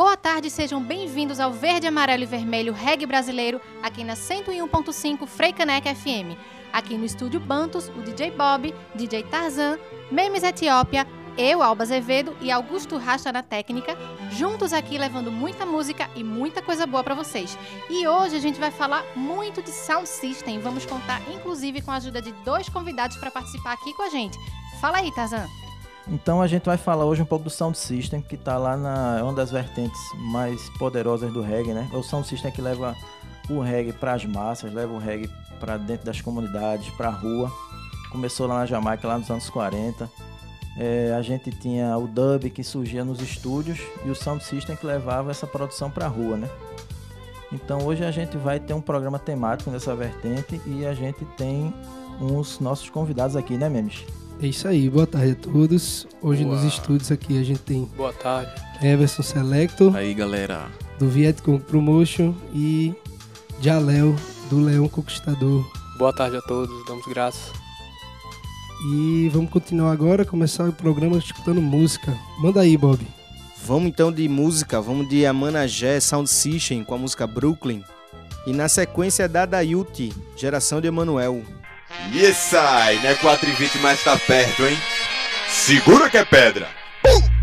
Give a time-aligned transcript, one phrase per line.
[0.00, 5.94] Boa tarde, sejam bem-vindos ao Verde, Amarelo e Vermelho Reggae Brasileiro, aqui na 101.5 Freicaneca
[5.94, 6.38] FM.
[6.72, 9.78] Aqui no estúdio Bantos, o DJ Bob, DJ Tarzan,
[10.10, 13.94] Memes Etiópia, eu, Alba Azevedo e Augusto Rasta na técnica,
[14.30, 17.58] juntos aqui levando muita música e muita coisa boa para vocês.
[17.90, 21.96] E hoje a gente vai falar muito de Sound System, vamos contar inclusive com a
[21.96, 24.38] ajuda de dois convidados para participar aqui com a gente.
[24.80, 25.46] Fala aí, Tarzan.
[26.08, 29.18] Então a gente vai falar hoje um pouco do Sound System, que está lá na
[29.18, 31.88] é uma das vertentes mais poderosas do reggae, né?
[31.92, 32.96] É o Sound System que leva
[33.48, 37.52] o reggae para as massas, leva o reggae para dentro das comunidades, para a rua.
[38.10, 40.10] Começou lá na Jamaica, lá nos anos 40.
[40.76, 44.86] É, a gente tinha o dub que surgia nos estúdios e o Sound System que
[44.86, 46.48] levava essa produção para a rua, né?
[47.52, 51.74] Então hoje a gente vai ter um programa temático nessa vertente e a gente tem
[52.20, 54.04] uns nossos convidados aqui, né, Memes?
[54.42, 56.06] É isso aí, boa tarde a todos.
[56.22, 56.56] Hoje Boa.
[56.56, 57.84] nos estúdios aqui a gente tem.
[57.94, 58.50] Boa tarde.
[58.82, 59.94] Everson Selector.
[59.94, 60.70] Aí galera.
[60.98, 62.94] Do Vietcong Promotion e
[63.60, 64.16] Jalel
[64.48, 65.70] do Leão Conquistador.
[65.98, 67.52] Boa tarde a todos, damos graças.
[68.94, 72.16] E vamos continuar agora, começar o programa escutando música.
[72.38, 73.06] Manda aí, Bob.
[73.66, 77.84] Vamos então de música, vamos de Amanagé Sound System com a música Brooklyn.
[78.46, 81.42] E na sequência da Dayuti, Geração de Emanuel.
[82.12, 83.14] E esse aí, né?
[83.14, 84.78] 4 e 20, mas tá perto, hein?
[85.48, 86.68] Segura que é pedra!
[87.06, 87.39] Um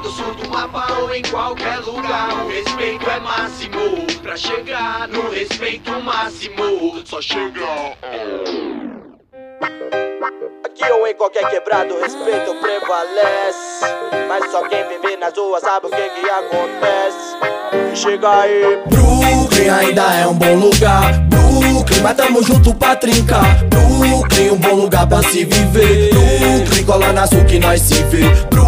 [0.00, 2.44] do sul do mapa ou em qualquer lugar.
[2.44, 7.02] O respeito é máximo pra chegar no respeito máximo.
[7.04, 7.96] Só chegar.
[10.64, 13.84] Aqui ou em qualquer quebrado, o respeito prevalece.
[14.28, 17.36] Mas só quem vive nas ruas sabe o que que acontece.
[17.94, 18.82] Chega aí.
[18.86, 21.12] Brooklyn ainda é um bom lugar.
[21.28, 23.64] Brooklyn, mas tamo junto pra trincar.
[23.64, 26.10] Brooklyn, um bom lugar pra se viver.
[26.10, 28.22] Brooklyn, cola na sul que nós se vê.
[28.48, 28.59] Brooklyn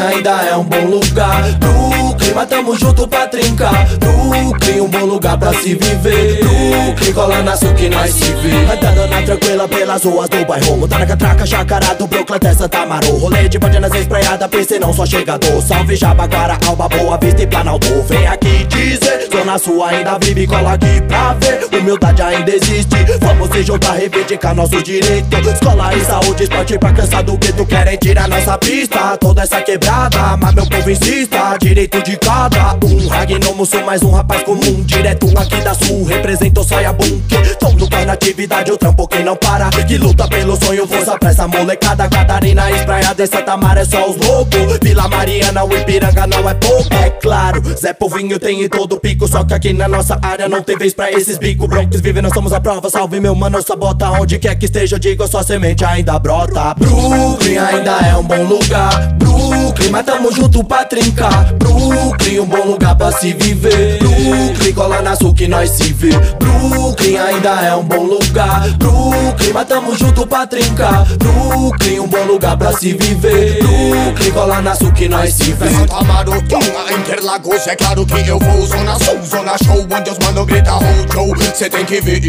[0.00, 1.42] ainda é um bom lugar.
[1.58, 3.86] Brooklyn, mas tamo junto pra trincar.
[3.98, 6.40] Brooklyn, um bom lugar pra se viver.
[6.40, 8.50] Brooklyn, cola na sul que nós se vê.
[8.72, 10.76] Andando na tranquila pelas ruas do bairro.
[10.76, 13.16] Montar na catraca, chacara do Brooklyn até Santa Amaro.
[13.16, 15.62] Rolê de bandinas espraiada, PC não só chegador.
[15.62, 18.02] Salve Jabaquara, Alba, Boa Vista e Planalto.
[18.02, 21.68] Vem aqui dizer, Zona Sul ainda vive, cola aqui pra ver.
[21.78, 22.96] Humildade ainda existe.
[23.20, 25.28] Vamos se juntar, reivindicar nosso direito.
[25.50, 27.66] Escola e saúde, esporte pra cansar do gueto.
[27.66, 30.36] Querem tirar nossa pista, toda essa quebrada.
[30.36, 33.08] Mas meu povo insista, direito de cada um.
[33.08, 34.82] Ragnomo, sou mais um rapaz comum.
[34.84, 37.56] Direto aqui da Sul, represento Saia Bunker.
[37.78, 39.70] No na atividade, o trampo quem não para.
[39.70, 42.08] Que luta pelo sonho, força pra essa molecada.
[42.08, 44.78] Catarina, espraiada em Santa Mara é só os lobos.
[44.82, 47.62] Vila Mariana, o Ipiranga não é pouco, é claro.
[47.76, 50.94] Zé Povinho tem em todo pico, só que aqui na nossa área não tem vez
[50.94, 51.68] pra esses bico.
[51.68, 52.88] Broncos vivem, nós somos a prova.
[52.90, 54.98] Salve meu mano, só bota onde quer que esteja.
[54.98, 56.74] Digo, sua semente ainda brota.
[56.74, 59.14] Brooklyn ainda é um bom lugar.
[59.18, 61.52] Brooklyn, mas tamo junto pra trincar.
[61.54, 63.98] Brooklyn, um bom lugar pra se viver.
[63.98, 66.10] Brooklyn, cola na sul que nós se vê.
[66.38, 68.68] Brooklyn ainda é um bom lugar.
[68.78, 71.06] Brooklyn, mas tamo junto pra trincar.
[71.16, 73.58] Brooklyn, um bom lugar pra se viver.
[73.58, 75.70] Brooklyn, cola na sul que nós se vê.
[75.70, 80.18] Santa Amaro, Tunga, Interlagos, é claro que eu vou Zona Sul, Zona Show, onde os
[80.18, 82.20] mano grita Rojo Cê tem que ver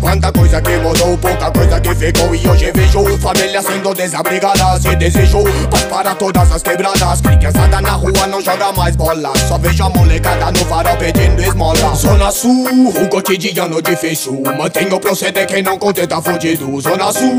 [0.00, 4.94] quanta coisa que mudou, pouca coisa que ficou E hoje vejo família sendo desabrigada Se
[4.96, 9.84] desejou paz para todas as quebradas Criançada na rua não joga mais bola Só vejo
[9.84, 15.62] a molecada no farol pedindo esmola Zona Sul, o cotidiano difícil Mantém o proceder, quem
[15.62, 16.80] não contenta fudido.
[16.80, 17.34] Zona Sul,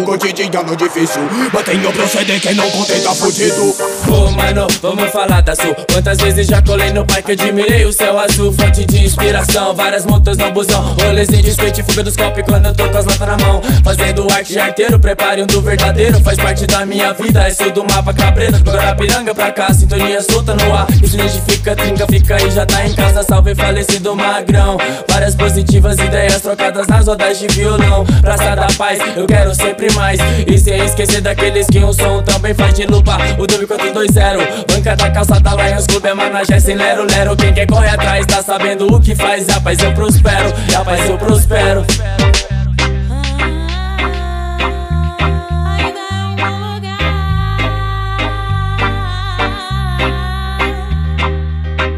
[0.00, 1.22] o cotidiano difícil.
[1.52, 3.74] Mantém o proceder, quem não contenta fudido.
[4.06, 5.74] Pô, mano, vamos falar da Sul.
[5.92, 8.52] Quantas vezes já colei no parque, admirei o céu azul.
[8.52, 10.94] Fonte de inspiração, várias motos no busão.
[11.02, 13.60] Rolezinho de skate, fuga dos copos quando eu tô com as latas na mão.
[13.82, 16.20] Fazendo arte arteiro, prepare um do verdadeiro.
[16.20, 18.56] Faz parte da minha vida, é seu do mapa cabreiro.
[18.56, 20.86] Do Guarapiranga pra cá, sintonia solta no ar.
[21.02, 23.24] Isso identifica, trinca, fica aí, já tá em casa.
[23.24, 24.76] Salve falecido magrão.
[25.08, 28.04] Várias positivas ideias trocadas nas rodas de violão.
[28.20, 30.20] Praça da Paz, eu quero sempre mais.
[30.46, 33.16] E sem esquecer daqueles que o som também faz de lupa.
[33.38, 37.36] O W 420, banca da calçada Lions Club é Manajé sem lero lero.
[37.36, 39.46] Quem quer corre atrás tá sabendo o que faz.
[39.48, 41.84] E paz eu prospero, e paz eu prospero.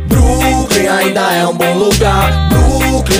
[0.09, 2.50] Brooklyn Ainda é um bom lugar.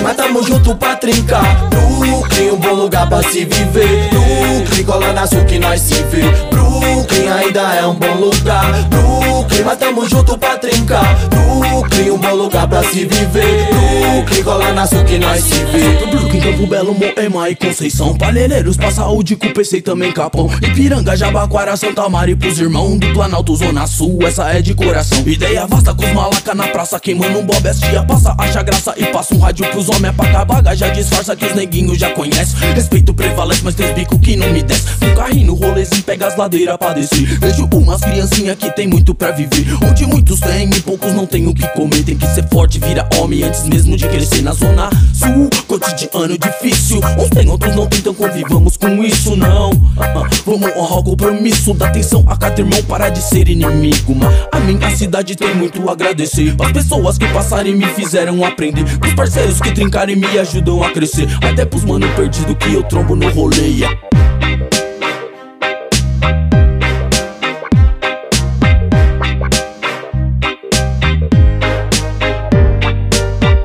[0.03, 1.69] Mas tamo junto pra trincar.
[1.69, 4.09] Brooklyn, um bom lugar pra se viver.
[4.09, 6.21] Brooklyn, cola na sul que nós se vê.
[6.49, 8.71] Brooklyn ainda é um bom lugar.
[8.89, 11.15] Brooklyn, mas tamo junto pra trincar.
[11.29, 13.67] Brooklyn, um bom lugar pra se viver.
[13.69, 16.05] Brooklyn, cola na sul que nós se vê.
[16.07, 21.77] Brooklyn, Campo Belo, Moema e Conceição Palheireiros, pra saúde, com PC também Capão Ipiranga, Jabaquara,
[21.77, 26.03] Santa Maria pros irmãos Do Planalto, Zona Sul, essa é de coração Ideia vasta com
[26.03, 27.61] os malaca na praça Queimando um bob,
[28.07, 31.55] passa, acha graça E passa um rádio pros homens, pra cabaga Já disfarça que os
[31.55, 32.59] neguinhos já conhecem.
[32.73, 34.85] Respeito prevalece, mas tem bico que não me desce.
[35.01, 37.39] Um carrinho rolezinho, pega as ladeiras pra descer.
[37.39, 39.65] Vejo umas criancinhas que tem muito pra viver.
[39.83, 42.03] Onde muitos têm e poucos não tem o que comer.
[42.03, 46.99] Tem que ser forte, vira homem antes mesmo de crescer Na Zona Sul, cotidiano difícil
[47.17, 49.71] Uns tem, outros não tem, então convivamos com isso não.
[50.45, 54.59] Vamos honrar o compromisso Dá atenção a cada irmão, parar de ser inimigo Mas a
[54.59, 56.55] minha cidade tem muito a agradecer.
[56.59, 58.83] As pessoas que passaram e me fizeram aprender.
[58.99, 62.83] Pros parceiros que trincaram e me ajudam a crescer Até pros mano perdido que eu
[62.83, 63.85] trombo no rolê.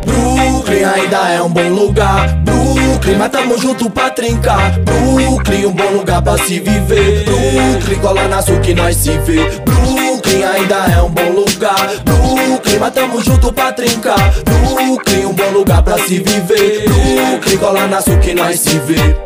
[0.05, 2.37] Brooklyn ainda é um bom lugar.
[2.45, 4.79] Brooklyn, mas tamo junto pra trincar.
[4.81, 7.25] Brooklyn, um bom lugar pra se viver.
[7.25, 9.37] Brooklyn, cola na sul que nós se vê.
[9.65, 10.06] Brooklyn
[10.45, 11.89] ainda é um bom lugar.
[12.05, 14.35] Brooklyn, mas tamo junto pra trincar.
[14.45, 16.85] Brooklyn, um bom lugar pra se viver.
[16.85, 19.17] Brooklyn, cola na que nós se vê.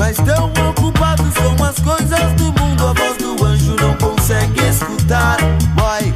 [0.00, 5.36] Mas tão ocupados com as coisas do mundo, a voz do anjo não consegue escutar.
[5.74, 6.14] Boy,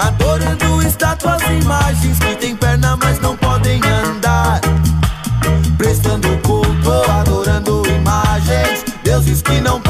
[0.00, 4.60] adorando estátuas e imagens que têm perna, mas não podem andar.
[5.78, 9.80] Prestando culto, adorando imagens, deuses que não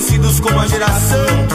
[0.00, 1.49] Conhecidos como a geração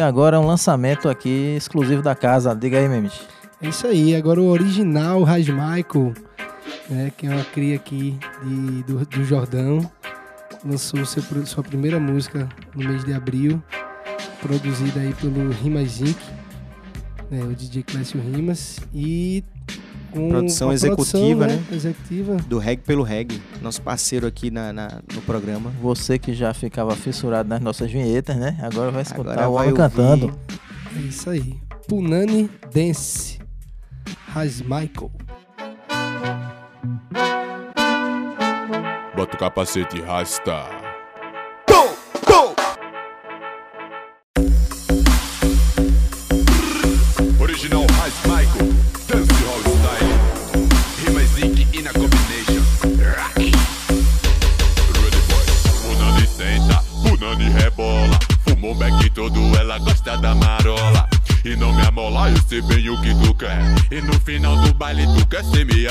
[0.00, 2.56] E agora um lançamento aqui exclusivo da casa.
[2.56, 3.20] Diga aí, Memes.
[3.60, 6.14] É isso aí, agora o original Michael,
[6.88, 9.78] né, que é uma cria aqui de, do, do Jordão,
[10.64, 13.62] lançou seu, sua primeira música no mês de abril,
[14.40, 16.16] produzida aí pelo Rimas Inc.,
[17.30, 19.44] né, o DJ Clécio Rimas, e
[20.10, 21.62] com Produção executiva, né?
[21.72, 22.36] Executiva.
[22.46, 25.70] Do Reg pelo Reg, nosso parceiro aqui na, na- no programa.
[25.80, 28.58] Você que já ficava fissurado nas nossas vinhetas, né?
[28.62, 30.38] Agora vai escutar Agora o vai homem cantando.
[30.96, 31.56] É isso aí.
[31.88, 33.38] Punani Dance,
[34.28, 35.10] Raj Michael.
[39.16, 40.89] Bota o capacete e rasta.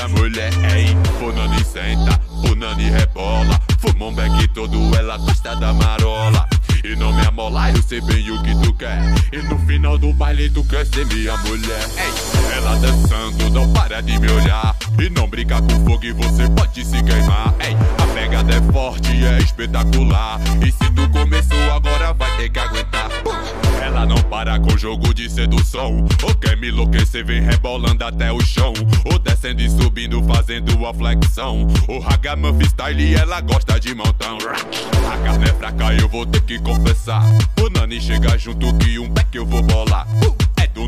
[0.00, 0.50] Minha mulher.
[0.74, 3.60] Ei, Punani senta, Punani rebola.
[3.78, 6.48] Fumou um beck todo, ela gosta da marola.
[6.82, 9.02] E não me amola, eu sei bem o que tu quer.
[9.32, 11.86] E no final do baile tu quer ser minha mulher.
[11.96, 14.74] Ei, ela dançando, não para de me olhar.
[14.98, 17.54] E não brinca com fogo e você pode se queimar.
[17.60, 20.40] Ei, a pegada é forte é espetacular.
[20.66, 22.99] E se tu começou agora vai ter que aguentar.
[23.82, 26.04] Ela não para com jogo de sedução.
[26.22, 28.72] Ou quer me enlouquecer, vem rebolando até o chão.
[29.04, 31.66] Ou descendo e subindo, fazendo a flexão.
[31.88, 34.38] O Ragamuffin style, ela gosta de montão.
[35.12, 37.22] A carne é fraca, eu vou ter que confessar.
[37.60, 40.06] O Nani chega junto que um pé que eu vou bolar.
[40.24, 40.39] Uh,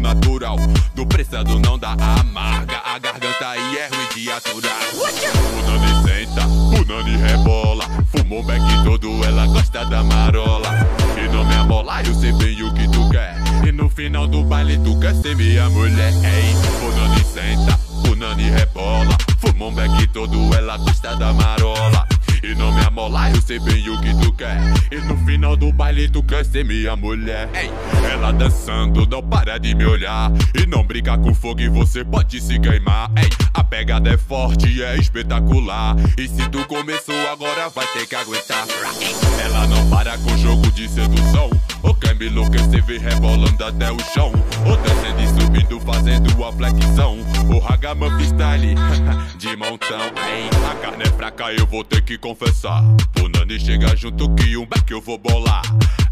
[0.03, 0.57] natural,
[0.95, 2.83] do pressado não dá amarga.
[2.85, 4.81] A garganta aí é ruim de aturar.
[4.93, 7.85] O Nani senta, o Nani rebola.
[8.15, 10.71] Fumou um beck todo, ela gosta da marola.
[11.17, 13.37] E não me amola, eu sei bem o que tu quer.
[13.67, 16.13] E no final do baile tu quer ser minha mulher.
[16.13, 16.53] Ei,
[16.85, 17.79] o Nani senta,
[18.11, 19.17] o Nani rebola.
[19.39, 22.12] Fumou um beck todo, ela gosta da marola.
[22.43, 24.59] E não me amola, eu sei bem o que tu quer.
[24.91, 27.49] E no final do baile tu quer ser minha mulher.
[27.55, 27.71] Ei,
[28.11, 30.33] ela dançando, não para de me olhar.
[30.55, 33.11] E não brinca com fogo e você pode se queimar.
[33.17, 35.95] Ei, a pegada é forte é espetacular.
[36.19, 38.67] E se tu começou agora vai ter que aguentar.
[39.41, 41.51] Ela não para com jogo de sedução.
[41.83, 44.33] Ou quer me enlouquecer, vem rebolando até o chão.
[44.67, 47.19] Ou descendo e subindo, fazendo a flexão.
[47.53, 48.75] O Ragamuffin style
[49.37, 50.01] de montão.
[50.01, 52.83] Ei, a carne é fraca, eu vou ter que confessar.
[53.23, 55.63] O Nani chega junto que um beck eu vou bolar.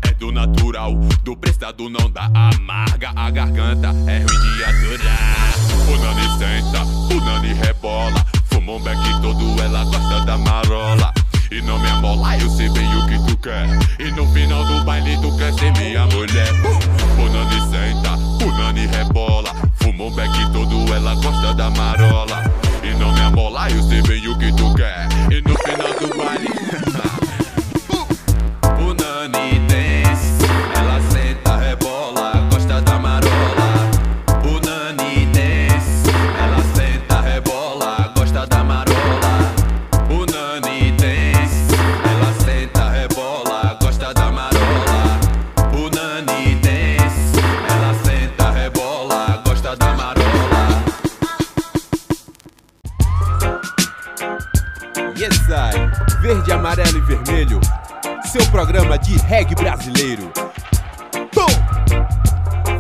[0.03, 3.11] É do natural, do prestado não dá amarga.
[3.17, 5.55] A garganta é ruim de aturar.
[5.89, 8.25] O Nani senta, o Nani rebola.
[8.53, 11.13] Fumou um beck todo, ela gosta da marola.
[11.51, 13.67] E não me amola, eu sei bem o que tu quer.
[13.99, 16.53] E no final do baile tu quer ser minha mulher.
[16.53, 17.23] Uh!
[17.23, 19.55] O Nani senta, o Nani rebola.
[19.77, 22.70] Fumou um beck todo, ela gosta da marola.
[23.01, 25.09] Não me amola, eu sei bem o que tu quer.
[25.33, 26.49] E no final do baile.
[28.79, 28.95] O
[57.31, 57.61] vermelho.
[58.27, 60.31] Seu programa de reggae brasileiro.
[61.33, 61.49] Boom!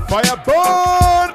[0.09, 1.35] Firebird!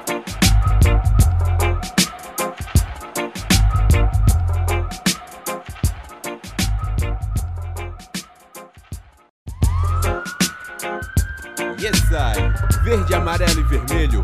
[11.78, 12.84] Yes, I.
[12.84, 14.22] Verde, amarelo e vermelho.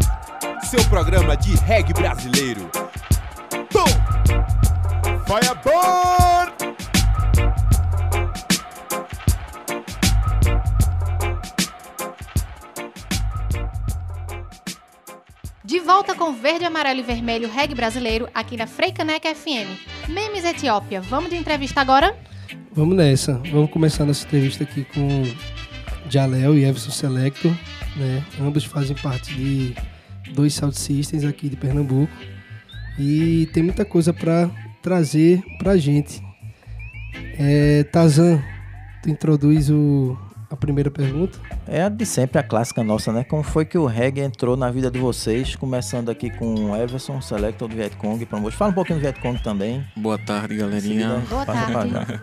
[0.64, 2.70] Seu programa de reggae brasileiro.
[3.72, 3.88] Boom!
[5.26, 6.61] Firebird!
[15.72, 19.72] De volta com verde, amarelo e vermelho reggae brasileiro aqui na Freicaneca FM.
[20.06, 22.14] Memes Etiópia, vamos de entrevista agora?
[22.70, 23.40] Vamos nessa.
[23.50, 25.22] Vamos começar nossa entrevista aqui com
[26.10, 27.50] Jalel e Everson Selector.
[27.96, 28.22] Né?
[28.38, 29.74] Ambos fazem parte de
[30.34, 32.12] dois Sound Systems aqui de Pernambuco.
[32.98, 34.50] E tem muita coisa para
[34.82, 36.22] trazer pra gente.
[37.38, 38.44] É, Tazan,
[39.02, 40.18] tu introduz o,
[40.52, 41.38] a primeira pergunta?
[41.66, 43.24] É a de sempre, a clássica nossa, né?
[43.24, 45.56] Como foi que o reggae entrou na vida de vocês?
[45.56, 48.24] Começando aqui com o Everson, Selector do Vietcong.
[48.26, 48.54] Promote.
[48.54, 49.82] Fala um pouquinho do Vietcong também.
[49.96, 51.20] Boa tarde, galerinha.
[51.20, 52.20] Seguida, Boa tarde.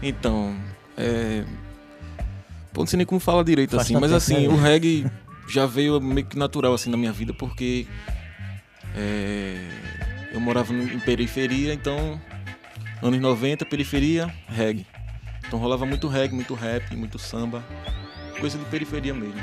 [0.00, 0.54] então,
[0.96, 1.42] é...
[2.72, 4.54] Pô, não sei nem como falar direito Faz assim, mas assim, né?
[4.54, 5.10] o reggae
[5.48, 7.84] já veio meio que natural assim na minha vida, porque
[8.94, 9.56] é,
[10.32, 12.20] eu morava em periferia, então
[13.02, 14.86] anos 90, periferia, reggae.
[15.50, 17.64] Então rolava muito reggae, muito rap, muito samba,
[18.38, 19.34] coisa de periferia mesmo.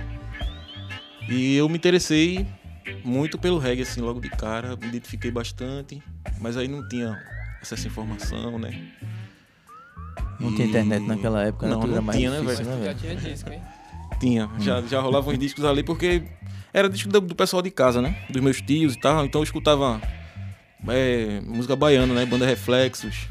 [1.30, 2.48] E eu me interessei
[3.04, 6.02] muito pelo reggae assim logo de cara, me identifiquei bastante,
[6.40, 7.22] mas aí não tinha
[7.62, 8.88] acesso à informação, né?
[10.40, 11.74] Não tinha internet naquela época, né?
[11.74, 12.78] não, era não mais tinha, né, difícil, velho?
[12.78, 13.00] né, Já velho?
[13.00, 13.62] tinha disco, hein?
[14.18, 16.24] Tinha, já, já rolavam os discos ali porque
[16.74, 18.16] era disco do, do pessoal de casa, né?
[18.30, 19.26] Dos meus tios e tal.
[19.26, 20.02] Então eu escutava
[20.88, 22.26] é, música baiana, né?
[22.26, 23.28] Banda Reflexos.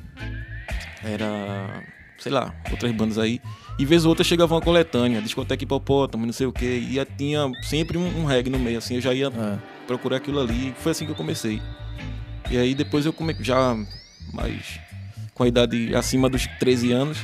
[1.03, 1.83] Era,
[2.27, 3.41] sei lá, outras bandas aí.
[3.79, 6.67] E vez ou outra chegava uma coletânea, discoteca hipopótamo, não sei o que.
[6.67, 8.97] E tinha sempre um, um reggae no meio, assim.
[8.97, 9.31] Eu já ia
[9.87, 10.75] procurar aquilo ali.
[10.79, 11.63] Foi assim que eu comecei.
[12.51, 13.37] E aí depois eu come...
[13.39, 13.77] já
[14.33, 14.81] mais
[15.35, 17.19] com a idade acima dos 13 anos,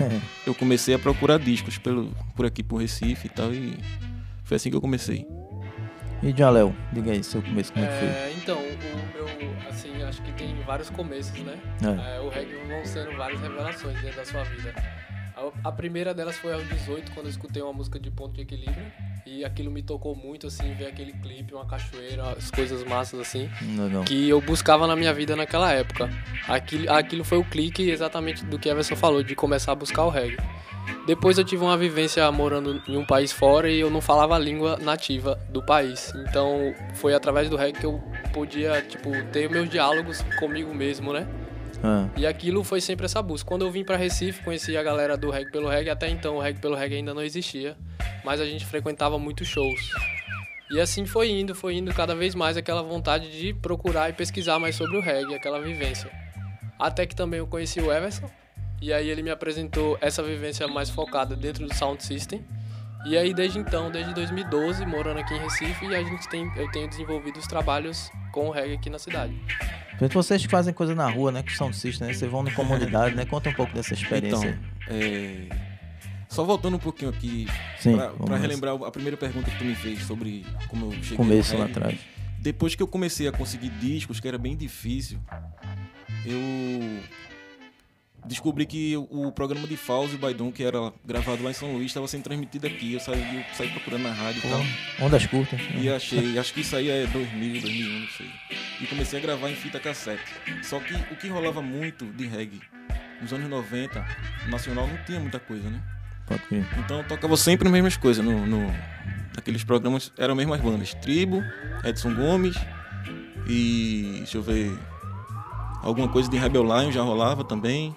[0.46, 3.74] eu comecei a procurar discos pelo, por aqui por Recife e tal, e
[4.44, 5.26] foi assim que eu comecei.
[6.22, 8.08] E Jaléu, diga aí seu começo, como é que foi?
[8.08, 11.58] É, então, o meu, assim, acho que tem vários começos, né?
[11.82, 12.16] É.
[12.16, 14.72] É, o reggae vão sendo várias revelações dentro da sua vida.
[15.36, 18.42] A, a primeira delas foi aos 18, quando eu escutei uma música de ponto de
[18.42, 18.86] equilíbrio.
[19.26, 23.50] E aquilo me tocou muito, assim, ver aquele clipe, uma cachoeira, as coisas massas, assim.
[23.76, 24.04] Legal.
[24.04, 26.08] Que eu buscava na minha vida naquela época.
[26.46, 30.04] Aquilo, aquilo foi o clique exatamente do que a Everson falou, de começar a buscar
[30.04, 30.36] o reggae.
[31.06, 34.38] Depois eu tive uma vivência morando em um país fora e eu não falava a
[34.38, 36.12] língua nativa do país.
[36.28, 41.26] Então foi através do reggae que eu podia, tipo, ter meus diálogos comigo mesmo, né?
[41.82, 42.08] Ah.
[42.16, 43.48] E aquilo foi sempre essa busca.
[43.48, 45.90] Quando eu vim pra Recife, conheci a galera do reggae pelo reggae.
[45.90, 47.76] Até então o reggae pelo reggae ainda não existia,
[48.24, 49.90] mas a gente frequentava muitos shows.
[50.70, 54.58] E assim foi indo, foi indo cada vez mais aquela vontade de procurar e pesquisar
[54.58, 56.10] mais sobre o reggae, aquela vivência.
[56.78, 58.30] Até que também eu conheci o Everson,
[58.82, 62.44] e aí ele me apresentou essa vivência mais focada dentro do Sound System.
[63.06, 66.88] E aí desde então, desde 2012, morando aqui em Recife, a gente tem, eu tenho
[66.88, 69.40] desenvolvido os trabalhos com o reggae aqui na cidade.
[70.12, 71.44] Vocês que fazem coisa na rua, né?
[71.44, 72.14] Com sound system, né?
[72.14, 73.24] Vocês vão na comunidade, né?
[73.24, 74.58] Conta um pouco dessa experiência.
[74.84, 75.48] Então, é,
[76.28, 77.46] só voltando um pouquinho aqui,
[77.84, 78.36] nessa.
[78.36, 81.96] relembrar a primeira pergunta que tu me fez sobre como eu cheguei Começo lá atrás.
[82.40, 85.20] Depois que eu comecei a conseguir discos, que era bem difícil,
[86.26, 86.40] eu
[88.26, 92.06] descobri que o programa de Fauzi Baidon, que era gravado lá em São Luís, estava
[92.08, 92.94] sendo transmitido aqui.
[92.94, 95.06] Eu saí, eu saí procurando na rádio e tal.
[95.06, 95.60] Ondas curtas.
[95.80, 98.30] E achei, acho que isso aí é 2000, 2001, não sei.
[98.80, 100.22] E comecei a gravar em fita cassete.
[100.62, 102.60] Só que o que rolava muito de reggae
[103.20, 104.04] nos anos 90,
[104.48, 105.80] nacional não tinha muita coisa, né?
[106.26, 106.66] Pode crer.
[106.78, 108.66] Então eu tocava sempre as mesmas coisas no, no
[109.34, 110.94] naqueles programas, eram as mesmas bandas.
[110.94, 111.42] Tribo,
[111.84, 112.56] Edson Gomes
[113.48, 114.76] e deixa eu ver
[115.82, 117.94] alguma coisa de Rebel Lion já rolava também,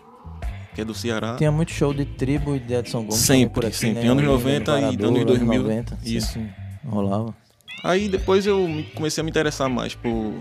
[0.75, 1.35] que é do Ceará.
[1.37, 4.03] Tinha muito show de tribo e de Edson Gomes Sempre, por aqui, sempre.
[4.03, 4.09] né?
[4.09, 5.61] Anos Ali, 90 e anos 2000.
[5.63, 6.33] 90, Isso.
[6.33, 6.53] sempre
[6.85, 7.33] rolava.
[7.83, 10.33] Aí depois eu me- comecei a me interessar mais por.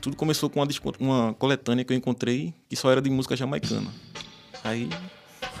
[0.00, 3.88] Tudo começou com uma, uma coletânea que eu encontrei que só era de música jamaicana.
[4.64, 4.88] Aí.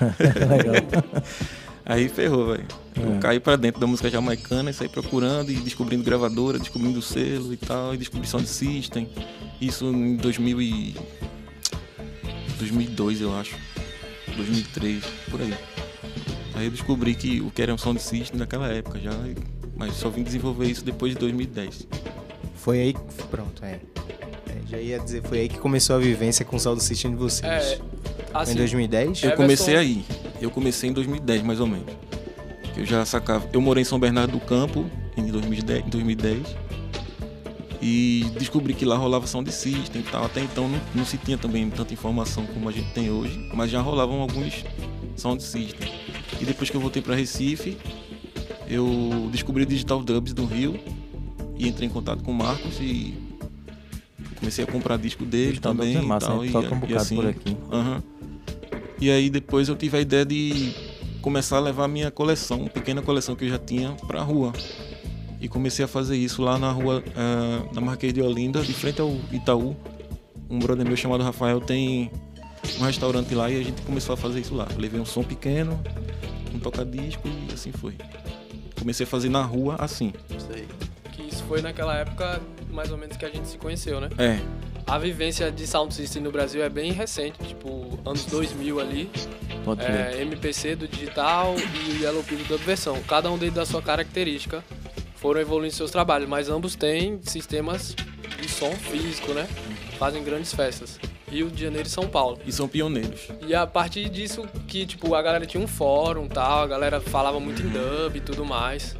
[0.00, 1.22] Legal.
[1.84, 2.66] Aí ferrou, velho.
[2.96, 3.18] Eu É.
[3.18, 7.56] caí pra dentro da música jamaicana e saí procurando e descobrindo gravadora, descobrindo selo e
[7.56, 9.08] tal, e descobri sound system.
[9.60, 10.94] Isso em 2000 e...
[12.58, 13.56] 2002, eu acho.
[14.36, 15.54] 2003, por aí.
[16.54, 19.12] Aí eu descobri que o que era um sound system naquela época já,
[19.76, 21.86] mas só vim desenvolver isso depois de 2010.
[22.56, 23.00] Foi aí que.
[23.30, 23.80] Pronto, é.
[24.48, 27.16] É, Já ia dizer, foi aí que começou a vivência com o Sound System de
[27.16, 27.44] vocês.
[27.44, 27.80] É,
[28.32, 29.22] assim, em 2010?
[29.22, 30.04] Eu comecei aí.
[30.40, 31.92] Eu comecei em 2010, mais ou menos.
[32.74, 33.48] Que eu já sacava.
[33.52, 35.86] Eu morei em São Bernardo do Campo em 2010.
[35.86, 36.61] em 2010
[37.82, 40.24] e descobri que lá rolava sound system e tal.
[40.24, 43.70] Até então não, não se tinha também tanta informação como a gente tem hoje, mas
[43.70, 44.64] já rolavam alguns
[45.16, 45.90] sound system.
[46.40, 47.76] E depois que eu voltei para Recife,
[48.68, 50.78] eu descobri o Digital Dubs do Rio
[51.58, 53.14] e entrei em contato com o Marcos e
[54.36, 55.92] comecei a comprar disco dele Digital também.
[55.94, 57.56] Dubs é massa, e tal, e- Toca um e bocado assim, por aqui.
[57.70, 58.02] aham.
[59.00, 60.72] E aí depois eu tive a ideia de
[61.20, 64.52] começar a levar a minha coleção, pequena coleção que eu já tinha, pra rua.
[65.42, 69.00] E comecei a fazer isso lá na rua, ah, na Marquês de Olinda, de frente
[69.00, 69.76] ao Itaú.
[70.48, 72.12] Um brother meu chamado Rafael tem
[72.78, 74.68] um restaurante lá e a gente começou a fazer isso lá.
[74.78, 75.82] Levei um som pequeno,
[76.54, 77.96] um toca-disco e assim foi.
[78.78, 80.12] Comecei a fazer na rua assim.
[81.10, 84.10] Que isso foi naquela época, mais ou menos, que a gente se conheceu, né?
[84.18, 84.38] É.
[84.86, 89.10] A vivência de sound system no Brasil é bem recente, tipo, anos 2000 ali.
[89.64, 90.20] Pode É.
[90.22, 93.02] MPC do digital e o Yellow Pill da versão.
[93.08, 94.62] Cada um dentro da sua característica
[95.22, 97.94] foram evoluindo seus trabalhos, mas ambos têm sistemas
[98.40, 99.46] de som físico, né?
[99.98, 100.98] Fazem grandes festas.
[101.30, 102.38] Rio de Janeiro e São Paulo.
[102.44, 103.28] E são pioneiros.
[103.46, 107.00] E a partir disso que, tipo, a galera tinha um fórum e tal, a galera
[107.00, 108.94] falava muito em dub e tudo mais.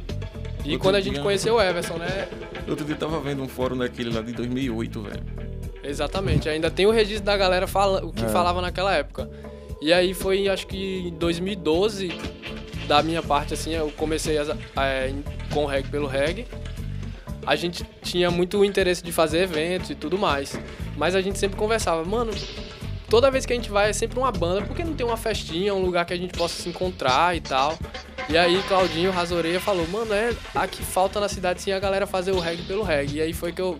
[0.65, 2.27] E Outro quando a gente dia- conheceu o Everson, né?
[2.67, 5.23] Outro dia eu tava vendo um fórum daquele lá de 2008, velho.
[5.83, 6.47] Exatamente.
[6.47, 8.29] Ainda tem o registro da galera fala, o que É.
[8.29, 9.29] falava naquela época.
[9.81, 12.17] E aí foi, acho que em 2012,
[12.87, 15.09] da minha parte, assim, eu comecei a- a-
[15.53, 16.47] com o reggae pelo reggae.
[17.45, 20.57] A gente tinha muito interesse de fazer eventos e tudo mais.
[20.97, 22.31] Mas a gente sempre conversava, mano,
[23.09, 25.17] toda vez que a gente vai é sempre uma banda, por que não tem uma
[25.17, 27.77] festinha, um lugar que a gente possa se encontrar e tal?
[28.29, 32.31] E aí Claudinho Rasoreia falou, mano, é aqui falta na cidade sim a galera fazer
[32.31, 33.17] o reggae pelo reggae.
[33.17, 33.77] E aí foi que eu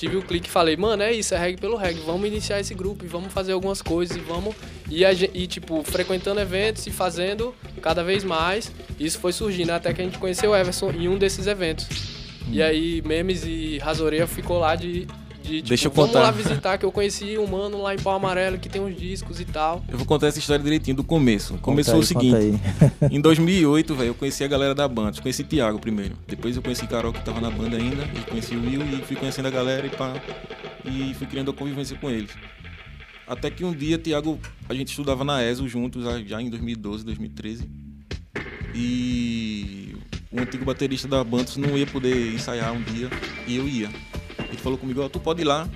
[0.00, 2.72] tive o clique e falei, mano, é isso, é reggae pelo reggae, vamos iniciar esse
[2.72, 4.54] grupo e vamos fazer algumas coisas e vamos.
[4.88, 8.72] E, a e, tipo, frequentando eventos e fazendo cada vez mais.
[8.98, 11.86] Isso foi surgindo até que a gente conheceu o Everson em um desses eventos.
[12.50, 15.06] E aí, Memes e Rasoreia ficou lá de.
[15.50, 16.22] De tipo, Deixa eu vamos contar.
[16.24, 19.40] lá visitar, que eu conheci um mano lá em Pau Amarelo que tem uns discos
[19.40, 19.84] e tal.
[19.88, 21.54] Eu vou contar essa história direitinho, do começo.
[21.58, 22.60] Começou aí, o seguinte.
[23.10, 25.20] em 2008, velho, eu conheci a galera da banda.
[25.20, 26.16] Conheci Thiago primeiro.
[26.26, 28.04] Depois eu conheci Carol, que tava na banda ainda.
[28.16, 30.14] E conheci o Will e fui conhecendo a galera e pá.
[30.84, 32.30] E fui criando a convivência com eles.
[33.26, 37.04] Até que um dia, Thiago, a gente estudava na ESO juntos, já- já em 2012,
[37.04, 37.68] 2013.
[38.74, 39.94] E
[40.32, 43.08] o antigo baterista da Bantus não ia poder ensaiar um dia.
[43.46, 43.88] E eu ia.
[44.50, 45.68] Ele falou comigo, ó, tu pode ir lá.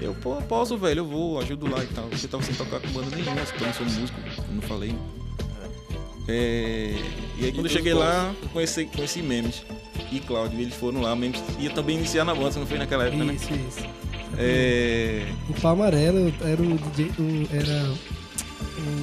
[0.00, 2.04] Eu, pô, posso, velho, eu vou, ajudo lá e tal.
[2.08, 4.94] Porque eu tava sem tocar com banda nenhuma, eu também sou músico, eu não falei.
[6.26, 6.94] É,
[7.38, 9.62] E aí quando eu dos cheguei lá, conheci, conheci Memes
[10.10, 13.04] e Cláudio, eles foram lá, Memes ia também iniciar na banda, você não foi naquela
[13.04, 13.60] época, Isso, né?
[13.68, 13.80] isso.
[14.38, 15.26] É...
[15.62, 17.10] O Amarelo era o DJ.
[17.18, 17.92] o- era.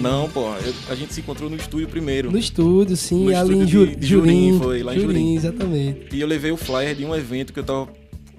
[0.02, 2.32] Não, pô, eu- a gente se encontrou no estúdio primeiro.
[2.32, 4.60] No estúdio, sim, No ali em estúdio Ju- de- de Jurim, Jurim.
[4.60, 5.36] foi, lá em Jurim, Jurim.
[5.36, 6.16] exatamente.
[6.16, 7.88] E eu levei o flyer de um evento que eu tava.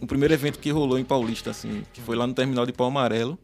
[0.02, 2.88] O primeiro evento que rolou em Paulista, assim, que foi lá no terminal de Pau
[2.88, 3.38] Amarelo.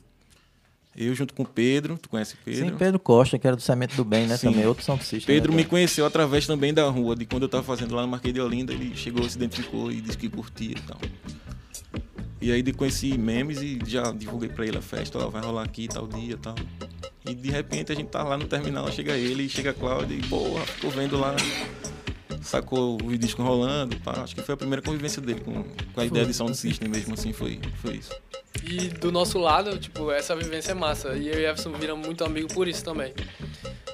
[0.97, 2.71] Eu junto com o Pedro, tu conhece o Pedro?
[2.71, 4.37] Sim, Pedro Costa, que era do Cimento do Bem, né?
[4.37, 4.51] Sim.
[4.51, 5.23] Também, outro São Sistema.
[5.27, 5.59] Pedro né?
[5.59, 8.41] me conheceu através também da rua, de quando eu tava fazendo lá no Marquês de
[8.41, 10.99] Olinda, ele chegou, se identificou e disse que curtia e tal.
[12.41, 15.63] E aí de- conheci memes e já divulguei pra ele a festa, ó, vai rolar
[15.63, 16.57] aqui tal dia e tal.
[17.29, 20.23] E de repente a gente tá lá no terminal, chega ele, chega a Cláudia e,
[20.27, 21.37] porra, ficou vendo lá,
[22.49, 24.13] sacou o disco rolando, pá.
[24.23, 27.15] Acho que foi a primeira convivência dele com, com a ideia de Sound System mesmo,
[27.15, 28.13] assim, foi, foi isso.
[28.65, 31.11] E do nosso lado, tipo, essa vivência é massa.
[31.15, 33.13] E eu e Everson viramos muito amigo por isso também.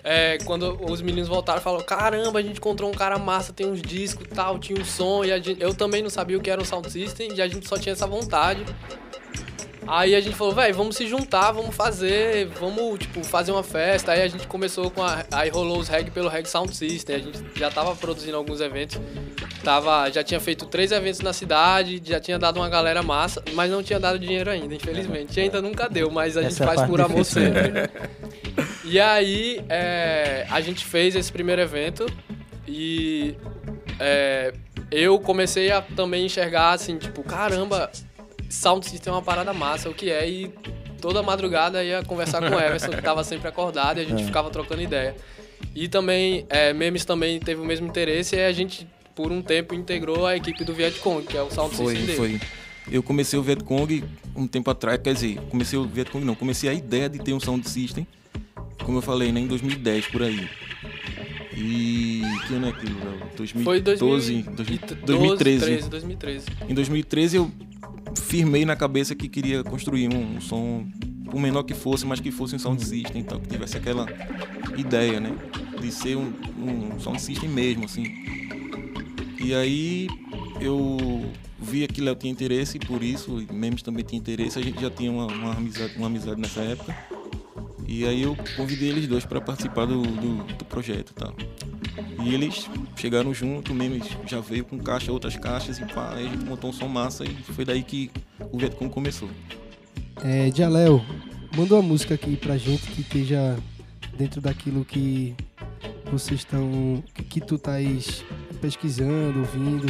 [0.03, 3.81] É, quando os meninos voltaram, falaram: caramba, a gente encontrou um cara massa, tem uns
[3.83, 5.25] discos e tal, tinha um som.
[5.25, 7.49] E a gente- eu também não sabia o que era um sound system e a
[7.49, 8.65] gente só tinha essa vontade.
[9.87, 14.13] Aí a gente falou, velho, vamos se juntar, vamos fazer, vamos, tipo, fazer uma festa.
[14.13, 15.25] Aí a gente começou com a.
[15.33, 17.17] Aí rolou os reggae pelo Reggae Sound System.
[17.17, 18.99] A gente já tava produzindo alguns eventos.
[19.63, 23.71] Tava, já tinha feito três eventos na cidade, já tinha dado uma galera massa, mas
[23.71, 25.39] não tinha dado dinheiro ainda, infelizmente.
[25.41, 27.71] Ainda nunca deu, mas a gente é a faz por amor difícil, sempre.
[27.71, 27.89] né?
[28.85, 32.07] E aí, é, a gente fez esse primeiro evento
[32.69, 33.35] e
[33.99, 34.53] é,
[34.91, 37.91] eu comecei a também enxergar assim, tipo, caramba,
[38.51, 40.29] Sound System é uma parada massa, o que é?
[40.29, 40.51] E
[41.01, 44.27] toda madrugada ia conversar com o Everson, que tava sempre acordado, e a gente É.
[44.27, 45.15] ficava trocando ideia.
[45.75, 49.75] E também, é, Memes também teve o mesmo interesse, e a gente, por um tempo,
[49.75, 52.39] integrou a equipe do Vietcong, que é o Sound Foi, System dele.
[52.39, 52.49] foi.
[52.93, 54.05] Eu comecei o Vietcong
[54.37, 57.41] um tempo atrás, quer dizer, comecei o Vietcong não, comecei a ideia de ter um
[57.41, 58.07] sound system,
[58.85, 60.47] como eu falei, né, em 2010 por aí.
[61.57, 63.21] E que ano é aquilo, velho?
[63.37, 65.89] 2012, Foi 2012, 2013.
[65.89, 65.89] 2013.
[65.89, 66.47] 2013.
[66.69, 67.51] Em 2013 eu
[68.17, 70.87] firmei na cabeça que queria construir um, som,
[71.31, 74.07] por menor que fosse, mas que fosse um sound system, então que tivesse aquela
[74.77, 75.33] ideia, né,
[75.81, 78.05] de ser um, um sound system mesmo, assim.
[79.41, 80.09] E aí
[80.61, 84.91] eu vi que Léo tinha interesse por isso, Memes também tinha interesse, a gente já
[84.91, 86.97] tinha uma, uma amizade, uma amizade nessa época.
[87.87, 91.35] E aí eu convidei eles dois para participar do, do, do projeto e tal.
[92.23, 96.31] E eles chegaram junto, Memes já veio com caixa, outras caixas e pá, aí a
[96.31, 98.11] gente montou um som massa e foi daí que
[98.53, 99.29] o Vietcong começou.
[100.23, 101.05] É, Jalel,
[101.57, 103.57] manda uma música aqui pra gente que esteja
[104.17, 105.35] dentro daquilo que
[106.11, 107.03] vocês estão.
[107.13, 108.25] que, que tu estás
[108.61, 109.87] pesquisando, ouvindo.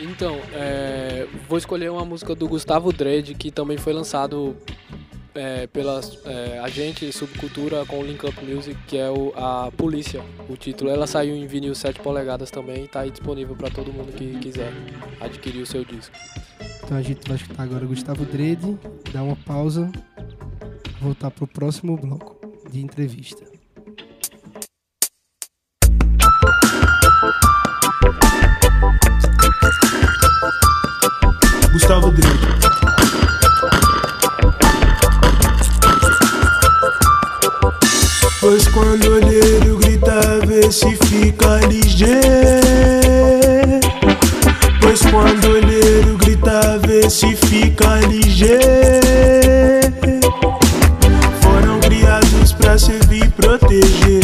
[0.00, 4.56] Então, é, vou escolher uma música do Gustavo Dredd, que também foi lançado
[5.36, 10.22] é, pela é, agente Subcultura com o Link Up Music, que é o, a Polícia,
[10.48, 10.90] o título.
[10.90, 14.38] Ela saiu em vinil 7 polegadas também e está aí disponível para todo mundo que
[14.38, 14.72] quiser
[15.20, 16.14] adquirir o seu disco.
[16.82, 18.78] Então a gente vai escutar agora Gustavo Dredd,
[19.12, 19.90] dar uma pausa,
[21.00, 22.36] voltar pro próximo bloco
[22.70, 23.44] de entrevista.
[31.72, 32.55] Gustavo Dredd.
[40.72, 42.20] se fica ligeiro.
[44.80, 48.62] Pois quando o olheiro grita, vê se fica ligeiro.
[51.40, 54.22] Foram criados pra servir e proteger.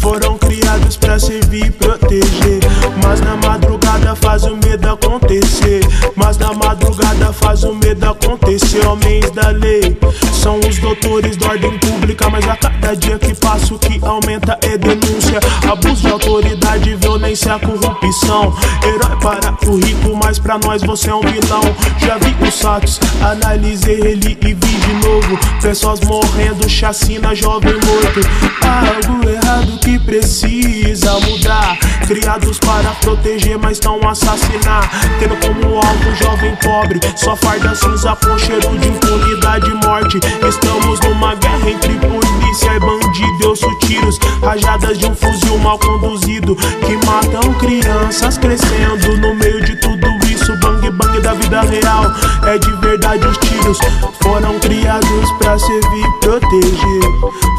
[0.00, 2.60] Foram criados pra servir e proteger.
[3.02, 5.80] Mas na madrugada faz o medo acontecer.
[6.14, 8.86] Mas na madrugada faz o medo acontecer.
[8.86, 9.96] Homens da lei
[10.32, 14.58] são os doutores da ordem pública mas a cada dia que passa o que aumenta
[14.62, 15.40] é denúncia.
[15.70, 18.54] Abuso de autoridade, violência, corrupção.
[18.82, 21.62] Herói para o rico, mas pra nós você é um vilão.
[21.98, 25.38] Já vi os fatos, analisei ele e vi de novo.
[25.60, 28.20] Pessoas morrendo, chacina, jovem morto.
[28.62, 31.76] Algo errado que precisa mudar.
[32.06, 34.90] Criados para proteger, mas estão a assassinar.
[35.18, 40.18] Tendo como alvo jovem pobre, só farda cinza com cheiro de impunidade e morte.
[40.46, 43.42] Estamos numa guerra entre polícia e bandido.
[43.42, 49.64] Eu ouço tiros, rajadas de um fuzil mal conduzido que matam crianças crescendo no meio
[49.64, 50.56] de tudo isso.
[50.60, 52.04] Bang bang da vida real
[52.46, 53.78] é de verdade os tiros
[54.22, 57.02] foram criados pra servir e proteger.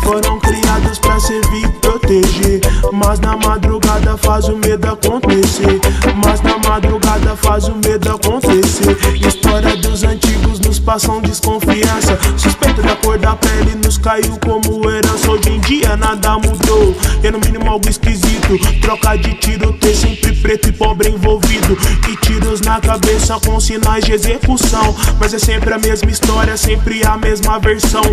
[0.03, 2.61] Foram criados pra servir e proteger.
[2.93, 5.79] Mas na madrugada faz o medo acontecer.
[6.23, 8.97] Mas na madrugada faz o medo acontecer.
[9.25, 10.56] História dos antigos
[10.88, 12.17] passam desconfiança.
[12.38, 15.30] Suspeita da cor da pele nos caiu como herança.
[15.30, 16.95] Hoje em dia nada mudou.
[17.21, 18.58] É no mínimo algo esquisito.
[18.80, 21.78] Troca de tiro, ter sempre preto e pobre envolvido.
[22.10, 24.95] E tiros na cabeça com sinais de execução.
[25.19, 28.04] Mas é sempre a mesma história, sempre a mesma versão.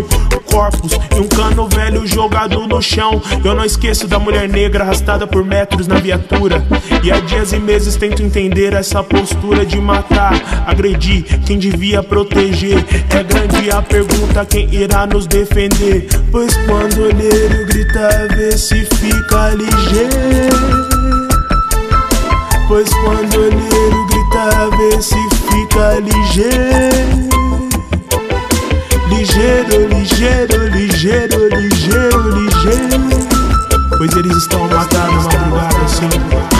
[0.51, 3.21] Corpos e um cano velho jogado no chão.
[3.41, 6.65] Eu não esqueço da mulher negra arrastada por metros na viatura.
[7.01, 10.33] E há dias e meses tento entender essa postura de matar,
[10.67, 12.64] agredir quem devia proteger.
[12.73, 16.07] É grande a pergunta: quem irá nos defender?
[16.31, 20.95] Pois quando o olheiro grita, vê se fica ligeiro.
[22.67, 27.25] Pois quando o olheiro grita, vê se fica ligeiro.
[29.09, 33.27] Ligeiro, ligeiro, ligeiro, ligeiro, ligeiro.
[33.97, 36.54] Pois eles estão a matar na madrugada assim.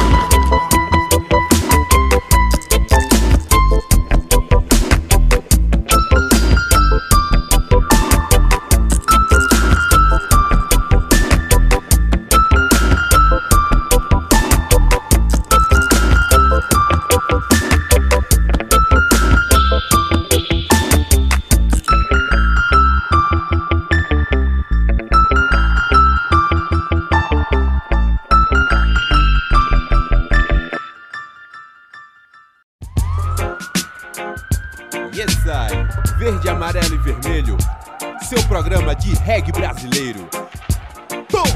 [39.26, 40.30] Reggae brasileiro.
[41.32, 41.50] Boom!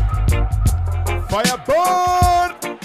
[1.30, 2.80] Firebird!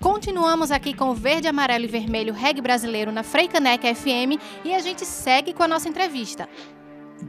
[0.00, 4.78] Continuamos aqui com o verde, amarelo e vermelho reggae brasileiro na Freicaneca FM e a
[4.78, 6.48] gente segue com a nossa entrevista.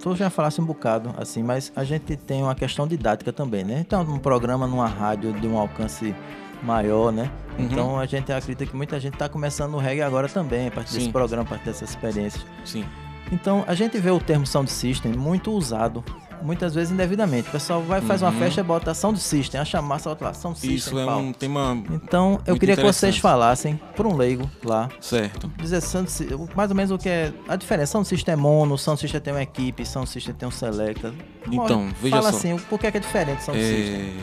[0.01, 3.79] Tu já falasse um bocado, assim, mas a gente tem uma questão didática também, né?
[3.81, 6.15] Então, um programa numa rádio de um alcance
[6.63, 7.29] maior, né?
[7.57, 7.65] Uhum.
[7.65, 10.93] Então a gente acredita que muita gente está começando no reggae agora também, a partir
[10.93, 11.11] desse Sim.
[11.11, 12.45] programa, a partir dessas experiências.
[12.65, 12.85] Sim.
[13.31, 16.03] Então a gente vê o termo sound system muito usado,
[16.43, 17.47] muitas vezes indevidamente.
[17.47, 18.37] O pessoal vai fazer uma Uhum.
[18.37, 20.75] festa e bota sound system, acha massa, bota lá sound system.
[20.75, 21.19] Isso é pau.
[21.19, 21.81] um tema.
[21.89, 25.49] Então eu queria que vocês falassem, por um leigo lá, Certo.
[25.57, 26.07] dizer sound
[26.55, 27.93] mais ou menos o que é a diferença.
[27.93, 31.11] Sound system é mono, sound system tem uma equipe, sound system tem um selecta.
[31.51, 32.37] Então, veja Fala só.
[32.37, 34.13] assim, o porquê que é diferente sound system?